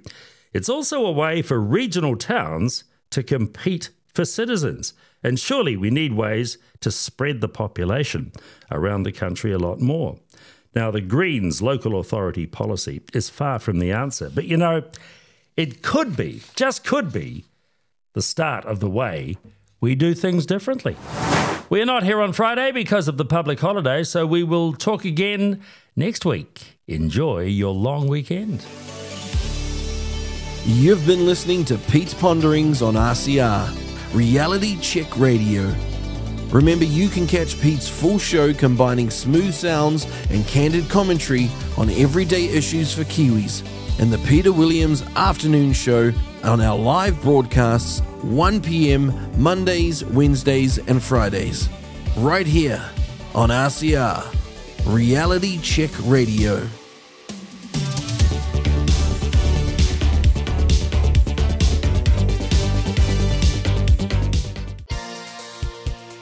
it's 0.54 0.70
also 0.70 1.06
a 1.06 1.12
way 1.12 1.42
for 1.42 1.60
regional 1.60 2.16
towns 2.16 2.84
to 3.10 3.24
compete 3.24 3.90
for 4.14 4.26
citizens. 4.26 4.94
And 5.24 5.40
surely 5.40 5.76
we 5.76 5.90
need 5.90 6.14
ways 6.14 6.58
to 6.82 6.92
spread 6.92 7.42
the 7.42 7.50
population 7.50 8.32
around 8.72 9.04
the 9.04 9.12
country 9.12 9.52
a 9.52 9.60
lot 9.60 9.80
more. 9.80 10.20
Now, 10.76 10.92
the 10.92 11.02
Greens' 11.02 11.62
local 11.62 12.00
authority 12.00 12.46
policy 12.46 13.02
is 13.14 13.30
far 13.30 13.60
from 13.60 13.80
the 13.80 13.92
answer, 13.92 14.30
but 14.34 14.46
you 14.46 14.58
know, 14.58 14.84
it 15.58 15.82
could 15.82 16.16
be, 16.16 16.42
just 16.56 16.86
could 16.86 17.12
be, 17.12 17.44
the 18.14 18.22
start 18.22 18.64
of 18.66 18.80
the 18.80 18.90
way 18.90 19.36
we 19.82 19.96
do 19.96 20.14
things 20.14 20.46
differently. 20.46 20.96
We 21.70 21.82
are 21.82 21.86
not 21.86 22.04
here 22.04 22.22
on 22.22 22.32
Friday 22.32 22.72
because 22.72 23.08
of 23.08 23.18
the 23.18 23.26
public 23.26 23.60
holiday, 23.60 24.04
so 24.04 24.26
we 24.26 24.44
will 24.44 24.74
talk 24.74 25.04
again 25.04 25.62
next 25.96 26.26
week. 26.26 26.78
Enjoy 26.88 27.42
your 27.42 27.74
long 27.74 28.08
weekend. 28.08 28.66
You've 30.64 31.06
been 31.06 31.26
listening 31.26 31.66
to 31.66 31.78
Pete's 31.78 32.14
Ponderings 32.14 32.82
on 32.82 32.94
RCR, 32.94 34.16
Reality 34.16 34.78
Check 34.80 35.18
Radio. 35.18 35.74
Remember, 36.52 36.86
you 36.86 37.10
can 37.10 37.28
catch 37.28 37.60
Pete's 37.62 37.90
full 37.90 38.18
show 38.18 38.54
combining 38.54 39.10
smooth 39.10 39.54
sounds 39.54 40.06
and 40.30 40.48
candid 40.48 40.90
commentary 40.90 41.50
on 41.78 41.90
everyday 41.90 42.46
issues 42.46 42.94
for 42.94 43.04
Kiwis, 43.04 43.68
and 44.00 44.12
the 44.12 44.18
Peter 44.20 44.54
Williams 44.54 45.04
Afternoon 45.16 45.74
Show 45.74 46.14
on 46.44 46.62
our 46.62 46.78
live 46.78 47.22
broadcasts 47.22 48.00
1 48.24 48.62
p.m. 48.62 49.14
Mondays, 49.42 50.04
Wednesdays, 50.06 50.78
and 50.78 51.04
Fridays. 51.04 51.70
Right 52.18 52.48
here 52.48 52.84
on 53.36 53.50
RCR, 53.50 54.26
Reality 54.86 55.60
Check 55.60 55.92
Radio. 56.04 56.68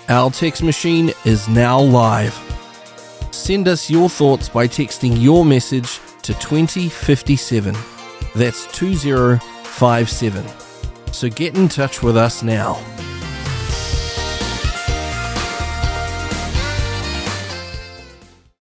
Our 0.08 0.30
text 0.30 0.62
machine 0.62 1.12
is 1.26 1.48
now 1.48 1.80
live. 1.80 2.36
Send 3.32 3.68
us 3.68 3.90
your 3.90 4.08
thoughts 4.08 4.48
by 4.48 4.68
texting 4.68 5.20
your 5.20 5.44
message 5.44 6.00
to 6.22 6.36
2057. 6.36 7.76
That's 8.36 8.68
2057. 8.78 10.46
So 11.12 11.28
get 11.30 11.58
in 11.58 11.68
touch 11.68 12.04
with 12.04 12.18
us 12.18 12.44
now. 12.44 12.80